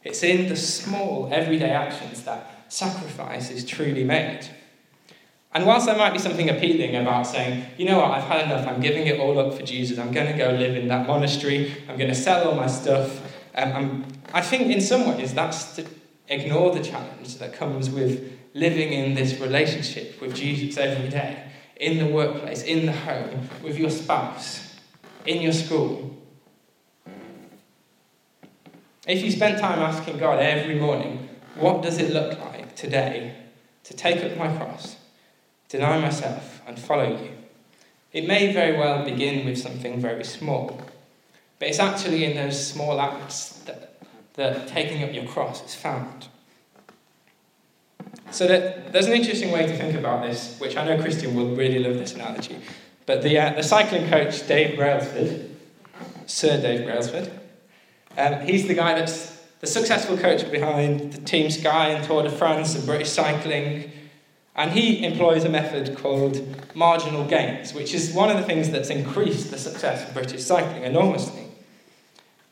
It's 0.03 0.23
in 0.23 0.47
the 0.47 0.55
small, 0.55 1.29
everyday 1.31 1.71
actions 1.71 2.23
that 2.23 2.65
sacrifice 2.69 3.51
is 3.51 3.65
truly 3.65 4.03
made. 4.03 4.47
And 5.53 5.65
whilst 5.65 5.85
there 5.85 5.97
might 5.97 6.13
be 6.13 6.19
something 6.19 6.49
appealing 6.49 6.95
about 6.95 7.27
saying, 7.27 7.65
you 7.77 7.85
know 7.85 7.97
what, 7.99 8.11
I've 8.11 8.23
had 8.23 8.45
enough, 8.45 8.65
I'm 8.67 8.79
giving 8.79 9.07
it 9.07 9.19
all 9.19 9.37
up 9.37 9.53
for 9.53 9.63
Jesus, 9.63 9.99
I'm 9.99 10.13
going 10.13 10.31
to 10.31 10.37
go 10.37 10.51
live 10.51 10.77
in 10.77 10.87
that 10.87 11.05
monastery, 11.07 11.75
I'm 11.89 11.97
going 11.97 12.09
to 12.09 12.15
sell 12.15 12.49
all 12.49 12.55
my 12.55 12.67
stuff, 12.67 13.21
um, 13.55 14.05
i 14.33 14.39
think 14.41 14.71
in 14.71 14.79
some 14.79 15.09
ways 15.09 15.33
that's 15.33 15.75
to 15.75 15.85
ignore 16.29 16.73
the 16.73 16.81
challenge 16.81 17.37
that 17.39 17.53
comes 17.53 17.89
with 17.89 18.39
living 18.53 18.93
in 18.93 19.13
this 19.13 19.39
relationship 19.39 20.21
with 20.21 20.35
Jesus 20.35 20.77
every 20.77 21.09
day, 21.09 21.51
in 21.75 21.97
the 21.97 22.13
workplace, 22.13 22.63
in 22.63 22.85
the 22.85 22.91
home, 22.91 23.49
with 23.63 23.77
your 23.77 23.89
spouse, 23.89 24.75
in 25.25 25.41
your 25.41 25.53
school. 25.53 26.17
If 29.07 29.23
you 29.23 29.31
spent 29.31 29.59
time 29.59 29.79
asking 29.79 30.17
God 30.17 30.39
every 30.39 30.79
morning, 30.79 31.29
what 31.55 31.81
does 31.81 31.97
it 31.97 32.13
look 32.13 32.39
like 32.39 32.75
today 32.75 33.35
to 33.83 33.93
take 33.93 34.23
up 34.23 34.37
my 34.37 34.55
cross? 34.55 34.95
Deny 35.71 35.97
myself, 35.99 36.61
and 36.67 36.77
follow 36.77 37.17
you. 37.17 37.31
It 38.11 38.27
may 38.27 38.51
very 38.51 38.77
well 38.77 39.05
begin 39.05 39.45
with 39.45 39.57
something 39.57 40.01
very 40.01 40.25
small, 40.25 40.81
but 41.59 41.69
it's 41.69 41.79
actually 41.79 42.25
in 42.25 42.35
those 42.35 42.71
small 42.71 42.99
acts 42.99 43.53
that, 43.65 44.01
that 44.33 44.67
taking 44.67 45.01
up 45.01 45.13
your 45.13 45.25
cross 45.25 45.65
is 45.65 45.73
found. 45.73 46.27
So 48.31 48.47
that, 48.47 48.91
there's 48.91 49.07
an 49.07 49.13
interesting 49.13 49.51
way 49.51 49.65
to 49.65 49.77
think 49.77 49.95
about 49.97 50.23
this, 50.23 50.57
which 50.59 50.75
I 50.75 50.83
know 50.83 51.01
Christian 51.01 51.35
will 51.35 51.55
really 51.55 51.79
love 51.79 51.97
this 51.97 52.15
analogy. 52.15 52.57
But 53.05 53.21
the, 53.21 53.37
uh, 53.37 53.53
the 53.53 53.63
cycling 53.63 54.09
coach, 54.09 54.45
Dave 54.47 54.77
Brailsford, 54.77 55.49
Sir 56.25 56.61
Dave 56.61 56.85
Brailsford, 56.85 57.31
um, 58.17 58.41
he's 58.41 58.67
the 58.67 58.73
guy 58.73 58.99
that's 58.99 59.41
the 59.61 59.67
successful 59.67 60.17
coach 60.17 60.49
behind 60.51 61.13
the 61.13 61.21
Team 61.21 61.49
Sky 61.49 61.89
and 61.89 62.03
Tour 62.03 62.23
de 62.23 62.29
France 62.29 62.75
and 62.75 62.85
British 62.85 63.09
cycling, 63.09 63.91
and 64.55 64.71
he 64.71 65.05
employs 65.05 65.43
a 65.45 65.49
method 65.49 65.97
called 65.97 66.43
marginal 66.75 67.25
gains, 67.25 67.73
which 67.73 67.93
is 67.93 68.13
one 68.13 68.29
of 68.29 68.37
the 68.37 68.43
things 68.43 68.69
that's 68.69 68.89
increased 68.89 69.49
the 69.51 69.57
success 69.57 70.07
of 70.07 70.13
British 70.13 70.43
cycling 70.43 70.83
enormously. 70.83 71.45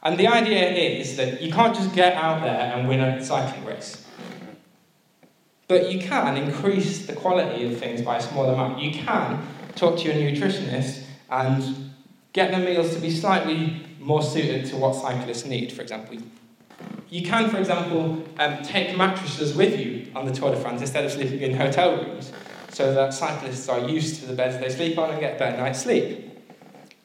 And 0.02 0.18
the 0.18 0.28
idea 0.28 0.70
is 0.70 1.18
that 1.18 1.42
you 1.42 1.52
can't 1.52 1.76
just 1.76 1.94
get 1.94 2.14
out 2.14 2.42
there 2.42 2.74
and 2.74 2.88
win 2.88 3.02
a 3.02 3.24
cycling 3.24 3.66
race. 3.66 4.06
But 5.68 5.92
you 5.92 6.00
can 6.00 6.38
increase 6.38 7.06
the 7.06 7.14
quality 7.14 7.66
of 7.66 7.78
things 7.78 8.02
by 8.02 8.18
a 8.18 8.22
small 8.22 8.50
amount. 8.50 8.82
You 8.82 8.92
can 8.92 9.46
talk 9.76 10.00
to 10.00 10.06
your 10.06 10.16
nutritionist 10.16 11.04
and 11.30 11.92
get 12.34 12.52
the 12.52 12.58
meals 12.58 12.96
to 12.96 13.02
be 13.02 13.12
slightly 13.12 13.86
more 14.00 14.24
suited 14.24 14.66
to 14.68 14.78
what 14.78 14.96
cyclists 14.96 15.46
need. 15.46 15.72
For 15.72 15.82
example, 15.82 16.18
you 17.10 17.24
can, 17.24 17.50
for 17.50 17.58
example, 17.58 18.24
um, 18.38 18.62
take 18.64 18.96
mattresses 18.96 19.56
with 19.56 19.80
you 19.80 20.12
on 20.16 20.26
the 20.26 20.32
Tour 20.32 20.52
de 20.52 20.60
France 20.60 20.82
instead 20.82 21.06
of 21.06 21.12
sleeping 21.12 21.42
in 21.42 21.56
hotel 21.56 21.98
rooms, 21.98 22.32
so 22.72 22.94
that 22.94 23.14
cyclists 23.14 23.68
are 23.68 23.80
used 23.80 24.22
to 24.22 24.28
the 24.28 24.34
beds 24.34 24.58
they 24.60 24.70
sleep 24.70 24.98
on 24.98 25.10
and 25.10 25.20
get 25.20 25.40
better 25.40 25.58
night's 25.58 25.82
sleep. 25.82 26.30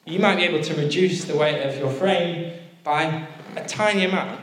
You 0.04 0.18
might 0.18 0.36
be 0.36 0.42
able 0.42 0.62
to 0.62 0.74
reduce 0.74 1.24
the 1.24 1.36
weight 1.36 1.62
of 1.62 1.78
your 1.78 1.90
frame 1.90 2.52
by 2.82 3.26
a 3.56 3.64
tiny 3.66 4.04
amount. 4.04 4.40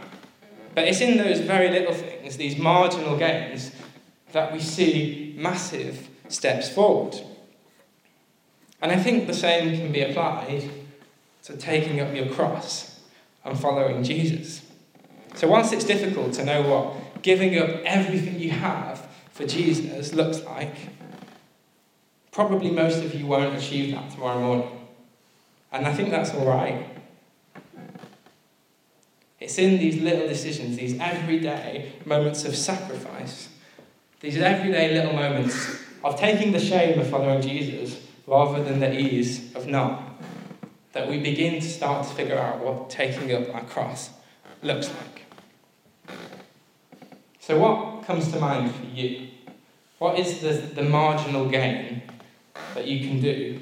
But 0.73 0.87
it's 0.87 1.01
in 1.01 1.17
those 1.17 1.39
very 1.41 1.69
little 1.69 1.93
things, 1.93 2.37
these 2.37 2.57
marginal 2.57 3.17
gains, 3.17 3.71
that 4.31 4.51
we 4.51 4.59
see 4.59 5.35
massive 5.37 6.09
steps 6.29 6.69
forward. 6.69 7.15
And 8.81 8.91
I 8.91 8.95
think 8.95 9.27
the 9.27 9.33
same 9.33 9.77
can 9.77 9.91
be 9.91 10.01
applied 10.01 10.69
to 11.43 11.57
taking 11.57 11.99
up 11.99 12.15
your 12.15 12.29
cross 12.29 13.01
and 13.43 13.59
following 13.59 14.03
Jesus. 14.03 14.70
So, 15.35 15.47
whilst 15.47 15.73
it's 15.73 15.85
difficult 15.85 16.33
to 16.33 16.45
know 16.45 16.61
what 16.61 17.21
giving 17.21 17.57
up 17.57 17.69
everything 17.85 18.39
you 18.39 18.51
have 18.51 19.07
for 19.31 19.45
Jesus 19.45 20.13
looks 20.13 20.43
like, 20.43 20.75
probably 22.31 22.71
most 22.71 23.03
of 23.03 23.13
you 23.13 23.25
won't 23.25 23.55
achieve 23.55 23.93
that 23.93 24.11
tomorrow 24.11 24.39
morning. 24.39 24.87
And 25.71 25.85
I 25.85 25.93
think 25.93 26.09
that's 26.09 26.33
all 26.33 26.45
right. 26.45 26.87
It's 29.39 29.57
in 29.57 29.79
these 29.79 30.01
little 30.01 30.27
decisions, 30.27 30.77
these 30.77 30.99
everyday 30.99 31.93
moments 32.05 32.45
of 32.45 32.55
sacrifice, 32.55 33.49
these 34.19 34.37
everyday 34.37 34.93
little 34.93 35.13
moments 35.13 35.79
of 36.03 36.19
taking 36.19 36.51
the 36.51 36.59
shame 36.59 36.99
of 36.99 37.09
following 37.09 37.41
Jesus 37.41 37.99
rather 38.27 38.63
than 38.63 38.79
the 38.79 38.97
ease 38.97 39.53
of 39.55 39.65
not, 39.67 40.03
that 40.93 41.09
we 41.09 41.19
begin 41.19 41.59
to 41.59 41.67
start 41.67 42.07
to 42.07 42.13
figure 42.13 42.37
out 42.37 42.59
what 42.59 42.89
taking 42.89 43.33
up 43.33 43.53
our 43.55 43.63
cross 43.63 44.11
looks 44.61 44.89
like. 44.89 45.20
So, 47.41 47.57
what 47.57 48.05
comes 48.05 48.31
to 48.31 48.39
mind 48.39 48.73
for 48.73 48.85
you? 48.85 49.27
What 49.97 50.19
is 50.19 50.41
the, 50.41 50.53
the 50.53 50.83
marginal 50.83 51.49
gain 51.49 52.03
that 52.75 52.85
you 52.85 52.99
can 52.99 53.19
do 53.19 53.59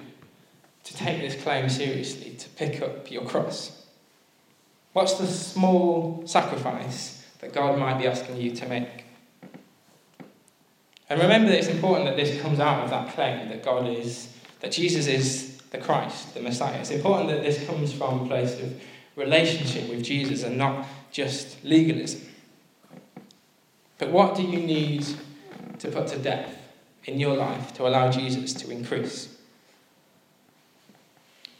to 0.83 0.93
take 0.97 1.21
this 1.21 1.41
claim 1.41 1.69
seriously, 1.69 2.31
to 2.31 2.49
pick 2.49 2.81
up 2.81 3.09
your 3.09 3.23
cross? 3.23 3.85
What's 4.91 5.13
the 5.13 5.25
small 5.25 6.23
sacrifice 6.25 7.25
that 7.39 7.53
God 7.53 7.79
might 7.79 7.97
be 7.97 8.05
asking 8.05 8.35
you 8.35 8.51
to 8.51 8.67
make? 8.67 9.05
And 11.09 11.21
remember 11.21 11.49
that 11.49 11.59
it's 11.59 11.69
important 11.69 12.05
that 12.05 12.17
this 12.17 12.41
comes 12.41 12.59
out 12.59 12.83
of 12.83 12.89
that 12.89 13.15
claim 13.15 13.47
that 13.47 13.63
God 13.63 13.87
is, 13.87 14.27
that 14.59 14.73
Jesus 14.73 15.07
is 15.07 15.57
the 15.71 15.77
Christ, 15.77 16.33
the 16.33 16.41
Messiah. 16.41 16.79
It's 16.81 16.91
important 16.91 17.29
that 17.29 17.43
this 17.43 17.65
comes 17.65 17.93
from 17.93 18.23
a 18.23 18.27
place 18.27 18.59
of 18.59 18.81
relationship 19.15 19.89
with 19.89 20.03
Jesus 20.03 20.43
and 20.43 20.57
not 20.57 20.85
just 21.11 21.63
legalism. 21.63 22.28
But 23.99 24.09
what 24.09 24.35
do 24.35 24.41
you 24.41 24.57
need 24.57 25.05
to 25.77 25.89
put 25.89 26.07
to 26.07 26.17
death 26.17 26.57
in 27.05 27.19
your 27.19 27.35
life 27.35 27.73
to 27.75 27.87
allow 27.87 28.09
Jesus 28.09 28.53
to 28.53 28.71
increase? 28.71 29.35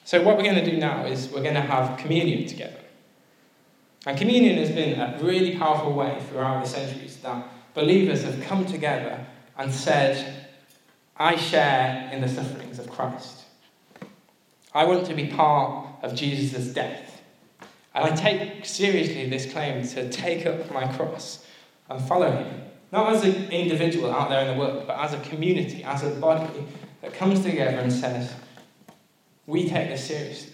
So, 0.06 0.23
what 0.23 0.38
we're 0.38 0.43
going 0.43 0.56
to 0.56 0.65
do 0.65 0.78
now 0.78 1.06
is 1.06 1.30
we're 1.30 1.43
going 1.43 1.54
to 1.54 1.62
have 1.62 1.99
communion 1.99 2.47
together. 2.47 2.80
And 4.08 4.17
communion 4.17 4.58
has 4.58 4.71
been 4.71 4.99
a 4.99 5.19
really 5.21 5.58
powerful 5.58 5.93
way 5.93 6.19
throughout 6.30 6.63
the 6.63 6.69
centuries 6.69 7.17
that 7.17 7.45
believers 7.73 8.23
have 8.23 8.41
come 8.41 8.65
together 8.65 9.25
and 9.58 9.71
said, 9.71 10.47
I 11.17 11.36
share 11.36 12.10
in 12.13 12.21
the 12.21 12.30
sufferings 12.30 12.80
of 12.80 12.89
Christ. 12.89 13.43
I 14.73 14.86
want 14.86 15.06
to 15.08 15.13
be 15.13 15.28
part 15.28 15.88
of 16.02 16.15
Jesus' 16.15 16.73
death. 16.73 17.21
And 17.93 18.06
I 18.06 18.15
take 18.15 18.65
seriously 18.65 19.30
this 19.30 19.52
claim 19.52 19.86
to 19.89 20.10
take 20.10 20.45
up 20.45 20.71
my 20.71 20.88
cross 20.93 21.45
and 21.89 22.02
follow 22.08 22.32
him. 22.32 22.62
Not 22.91 23.13
as 23.13 23.23
an 23.23 23.52
individual 23.52 24.12
out 24.12 24.30
there 24.30 24.41
in 24.41 24.47
the 24.47 24.60
world, 24.60 24.86
but 24.88 24.97
as 24.97 25.13
a 25.13 25.19
community, 25.19 25.84
as 25.84 26.04
a 26.04 26.10
body 26.12 26.65
that 27.02 27.13
comes 27.13 27.41
together 27.41 27.78
and 27.78 27.91
says, 27.91 28.34
We 29.45 29.69
take 29.69 29.89
this 29.89 30.06
seriously. 30.08 30.54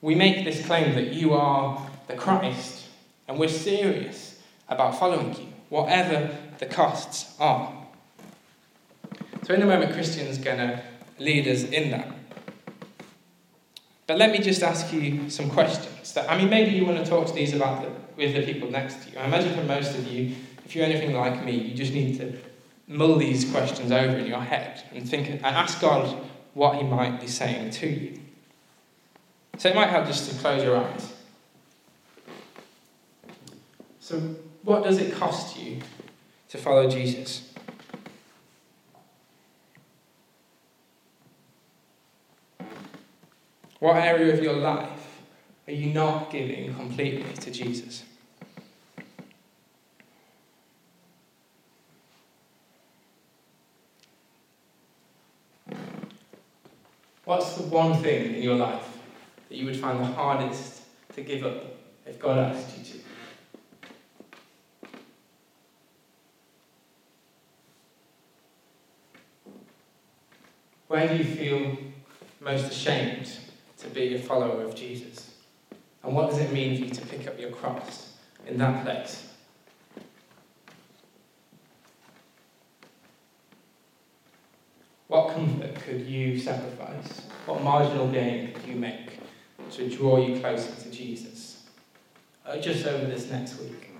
We 0.00 0.14
make 0.14 0.44
this 0.44 0.64
claim 0.64 0.94
that 0.94 1.12
you 1.12 1.34
are 1.34 1.90
the 2.06 2.14
Christ, 2.14 2.84
and 3.26 3.38
we're 3.38 3.48
serious 3.48 4.40
about 4.68 4.98
following 4.98 5.34
you, 5.34 5.48
whatever 5.68 6.36
the 6.58 6.66
costs 6.66 7.34
are. 7.40 7.72
So, 9.44 9.54
in 9.54 9.62
a 9.62 9.66
moment, 9.66 9.92
Christian's 9.92 10.38
going 10.38 10.58
to 10.58 10.82
lead 11.18 11.46
us 11.48 11.64
in 11.64 11.90
that. 11.90 12.12
But 14.06 14.18
let 14.18 14.30
me 14.30 14.38
just 14.38 14.62
ask 14.62 14.92
you 14.92 15.30
some 15.30 15.50
questions. 15.50 16.12
That 16.12 16.30
I 16.30 16.38
mean, 16.38 16.48
maybe 16.48 16.70
you 16.70 16.84
want 16.84 16.98
to 16.98 17.08
talk 17.08 17.26
to 17.26 17.32
these 17.32 17.54
about 17.54 17.82
the, 17.82 17.90
with 18.16 18.34
the 18.34 18.42
people 18.42 18.70
next 18.70 19.02
to 19.04 19.10
you. 19.10 19.18
I 19.18 19.24
imagine 19.24 19.54
for 19.54 19.64
most 19.64 19.96
of 19.96 20.06
you, 20.06 20.36
if 20.66 20.74
you're 20.74 20.84
anything 20.84 21.14
like 21.14 21.44
me, 21.44 21.52
you 21.52 21.74
just 21.76 21.92
need 21.92 22.18
to 22.18 22.36
mull 22.88 23.16
these 23.16 23.48
questions 23.52 23.92
over 23.92 24.16
in 24.16 24.26
your 24.26 24.40
head 24.40 24.82
and 24.92 25.08
think 25.08 25.28
and 25.28 25.44
ask 25.44 25.80
God 25.80 26.16
what 26.54 26.76
He 26.76 26.82
might 26.82 27.20
be 27.20 27.28
saying 27.28 27.70
to 27.70 27.86
you. 27.86 28.20
So 29.58 29.68
it 29.68 29.76
might 29.76 29.90
help 29.90 30.06
just 30.06 30.28
to 30.28 30.36
close 30.38 30.64
your 30.64 30.76
eyes. 30.76 31.14
So, 34.00 34.18
what 34.62 34.82
does 34.82 34.98
it 34.98 35.14
cost 35.14 35.56
you 35.56 35.78
to 36.48 36.58
follow 36.58 36.90
Jesus? 36.90 37.48
What 43.78 43.96
area 43.96 44.34
of 44.34 44.42
your 44.42 44.54
life 44.54 45.20
are 45.68 45.72
you 45.72 45.92
not 45.92 46.32
giving 46.32 46.74
completely 46.74 47.32
to 47.34 47.50
Jesus? 47.52 48.02
What's 57.26 57.54
the 57.56 57.64
one 57.64 58.00
thing 58.04 58.36
in 58.36 58.40
your 58.40 58.54
life 58.54 58.86
that 59.48 59.56
you 59.56 59.66
would 59.66 59.76
find 59.76 59.98
the 59.98 60.04
hardest 60.04 60.82
to 61.16 61.22
give 61.22 61.44
up 61.44 61.64
if 62.06 62.20
God 62.20 62.38
asked 62.38 62.78
you 62.78 62.84
to? 62.84 62.98
Where 70.86 71.08
do 71.08 71.16
you 71.16 71.24
feel 71.24 71.76
most 72.40 72.70
ashamed 72.70 73.36
to 73.78 73.88
be 73.88 74.14
a 74.14 74.20
follower 74.20 74.62
of 74.62 74.76
Jesus? 74.76 75.34
And 76.04 76.14
what 76.14 76.30
does 76.30 76.38
it 76.38 76.52
mean 76.52 76.78
for 76.78 76.84
you 76.84 76.90
to 76.90 77.06
pick 77.06 77.26
up 77.26 77.40
your 77.40 77.50
cross 77.50 78.18
in 78.46 78.56
that 78.58 78.84
place? 78.84 79.35
What 85.16 85.32
comfort 85.32 85.74
could 85.76 86.02
you 86.02 86.38
sacrifice? 86.38 87.22
What 87.46 87.62
marginal 87.62 88.06
gain 88.08 88.52
could 88.52 88.68
you 88.68 88.76
make 88.76 89.18
to 89.70 89.88
draw 89.88 90.18
you 90.18 90.38
closer 90.40 90.70
to 90.82 90.90
Jesus? 90.90 91.64
Uh, 92.44 92.58
just 92.58 92.86
over 92.86 93.06
this 93.06 93.30
next 93.30 93.58
week. 93.58 93.92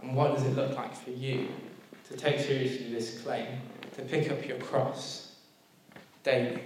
And 0.00 0.14
what 0.14 0.32
does 0.36 0.44
it 0.44 0.54
look 0.54 0.76
like 0.76 0.94
for 0.94 1.10
you 1.10 1.48
to 2.08 2.16
take 2.16 2.38
seriously 2.38 2.92
this 2.92 3.20
claim, 3.22 3.48
to 3.96 4.02
pick 4.02 4.30
up 4.30 4.46
your 4.46 4.58
cross 4.58 5.32
daily? 6.22 6.62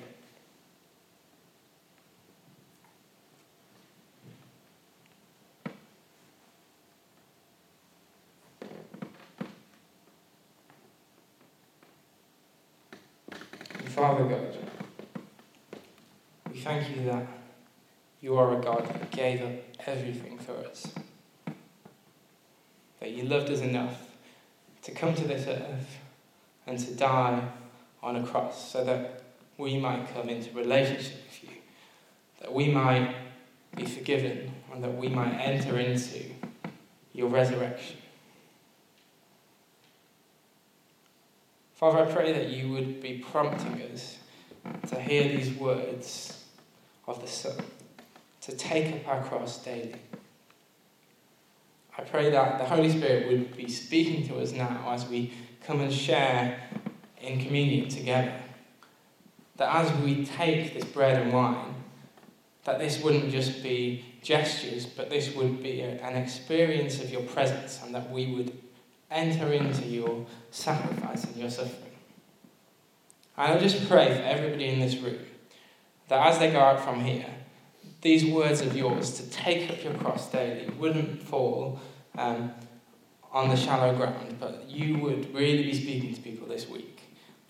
Father 14.01 14.25
God, 14.25 14.57
we 16.61 16.65
thank 16.65 16.95
you 16.95 17.05
that 17.05 17.27
you 18.21 18.37
are 18.37 18.59
a 18.59 18.61
God 18.61 18.87
that 18.87 19.11
gave 19.11 19.41
up 19.41 19.53
everything 19.87 20.39
for 20.39 20.53
us. 20.59 20.93
That 23.01 23.13
you 23.13 23.23
loved 23.23 23.49
us 23.49 23.61
enough 23.61 23.99
to 24.83 24.93
come 24.93 25.15
to 25.15 25.27
this 25.27 25.47
earth 25.47 25.99
and 26.67 26.79
to 26.79 26.95
die 26.95 27.49
on 28.03 28.17
a 28.17 28.27
cross 28.27 28.71
so 28.71 28.85
that 28.85 29.23
we 29.57 29.79
might 29.79 30.13
come 30.13 30.29
into 30.29 30.55
relationship 30.55 31.17
with 31.31 31.45
you, 31.45 31.57
that 32.43 32.53
we 32.53 32.69
might 32.69 33.15
be 33.75 33.87
forgiven, 33.87 34.53
and 34.71 34.85
that 34.85 34.95
we 34.95 35.09
might 35.09 35.33
enter 35.37 35.79
into 35.79 36.25
your 37.15 37.31
resurrection. 37.31 37.97
Father, 41.73 42.01
I 42.01 42.13
pray 42.13 42.35
that 42.35 42.51
you 42.51 42.71
would 42.71 43.01
be 43.01 43.25
prompting 43.31 43.81
us 43.95 44.19
to 44.89 45.01
hear 45.01 45.23
these 45.23 45.55
words 45.55 46.37
of 47.11 47.21
the 47.21 47.27
Son, 47.27 47.57
to 48.41 48.53
take 48.53 48.95
up 48.95 49.09
our 49.09 49.23
cross 49.25 49.63
daily. 49.65 49.97
I 51.99 52.03
pray 52.03 52.31
that 52.31 52.59
the 52.59 52.65
Holy 52.65 52.89
Spirit 52.89 53.29
would 53.29 53.57
be 53.57 53.69
speaking 53.69 54.27
to 54.29 54.39
us 54.41 54.53
now 54.53 54.91
as 54.91 55.07
we 55.07 55.33
come 55.67 55.81
and 55.81 55.93
share 55.93 56.61
in 57.21 57.45
communion 57.45 57.89
together. 57.89 58.33
That 59.57 59.75
as 59.75 59.93
we 60.01 60.25
take 60.25 60.73
this 60.73 60.85
bread 60.85 61.21
and 61.21 61.33
wine, 61.33 61.75
that 62.65 62.79
this 62.79 63.03
wouldn't 63.03 63.31
just 63.31 63.63
be 63.63 64.05
gestures, 64.23 64.87
but 64.87 65.11
this 65.11 65.35
would 65.35 65.63
be 65.63 65.81
an 65.83 66.17
experience 66.17 67.03
of 67.03 67.11
your 67.11 67.23
presence, 67.23 67.81
and 67.85 67.95
that 67.95 68.11
we 68.11 68.35
would 68.35 68.57
enter 69.11 69.53
into 69.53 69.85
your 69.85 70.25
sacrifice 70.51 71.25
and 71.25 71.37
your 71.37 71.51
suffering. 71.51 71.93
And 73.37 73.53
I 73.53 73.59
just 73.59 73.89
pray 73.89 74.15
for 74.15 74.23
everybody 74.23 74.67
in 74.67 74.81
this 74.81 74.97
room 74.97 75.19
that 76.11 76.27
as 76.27 76.41
they 76.41 76.51
go 76.51 76.59
out 76.59 76.81
from 76.81 77.05
here, 77.05 77.27
these 78.01 78.25
words 78.25 78.61
of 78.61 78.77
yours 78.77 79.13
to 79.13 79.31
take 79.31 79.71
up 79.71 79.83
your 79.85 79.95
cross 79.95 80.29
daily 80.31 80.69
wouldn't 80.71 81.23
fall 81.23 81.81
um, 82.19 82.51
on 83.31 83.49
the 83.49 83.57
shallow 83.57 83.95
ground, 83.95 84.37
but 84.41 84.69
you 84.69 84.99
would 84.99 85.33
really 85.33 85.63
be 85.63 85.73
speaking 85.73 86.13
to 86.13 86.21
people 86.21 86.49
this 86.49 86.69
week. 86.69 87.01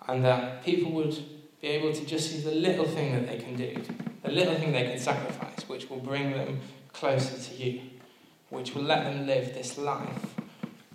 And 0.07 0.23
that 0.27 0.63
people 0.63 0.93
would 0.93 1.17
be 1.63 1.69
able 1.69 1.95
to 1.95 2.05
just 2.05 2.31
see 2.31 2.41
the 2.41 2.51
little 2.51 2.85
thing 2.85 3.15
that 3.15 3.27
they 3.27 3.39
can 3.39 3.57
do, 3.57 3.75
the 4.23 4.31
little 4.31 4.55
thing 4.57 4.73
they 4.73 4.85
can 4.85 4.99
sacrifice, 4.99 5.67
which 5.67 5.89
will 5.89 6.01
bring 6.01 6.33
them 6.33 6.61
closer 6.93 7.39
to 7.39 7.55
you, 7.55 7.81
which 8.51 8.75
will 8.75 8.83
let 8.83 9.05
them 9.05 9.27
live 9.27 9.55
this 9.55 9.79
life 9.79 10.35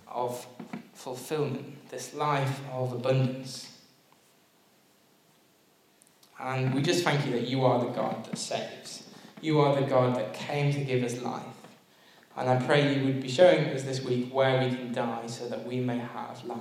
of 0.06 0.46
fulfillment, 0.94 1.88
this 1.90 2.14
life 2.14 2.60
of 2.72 2.92
abundance. 2.92 3.75
And 6.38 6.74
we 6.74 6.82
just 6.82 7.04
thank 7.04 7.24
you 7.26 7.32
that 7.32 7.48
you 7.48 7.64
are 7.64 7.78
the 7.78 7.90
God 7.90 8.24
that 8.26 8.36
saves. 8.36 9.08
You 9.40 9.60
are 9.60 9.74
the 9.74 9.86
God 9.86 10.16
that 10.16 10.34
came 10.34 10.72
to 10.72 10.80
give 10.80 11.02
us 11.02 11.20
life. 11.22 11.42
And 12.36 12.50
I 12.50 12.56
pray 12.56 12.94
you 12.94 13.04
would 13.06 13.22
be 13.22 13.28
showing 13.28 13.64
us 13.66 13.82
this 13.82 14.04
week 14.04 14.32
where 14.32 14.62
we 14.62 14.74
can 14.74 14.92
die 14.92 15.26
so 15.26 15.48
that 15.48 15.66
we 15.66 15.80
may 15.80 15.98
have 15.98 16.44
life. 16.44 16.60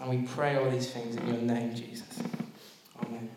And 0.00 0.10
we 0.10 0.26
pray 0.26 0.56
all 0.56 0.70
these 0.70 0.90
things 0.90 1.16
in 1.16 1.26
your 1.26 1.38
name, 1.38 1.74
Jesus. 1.74 2.22
Amen. 3.02 3.30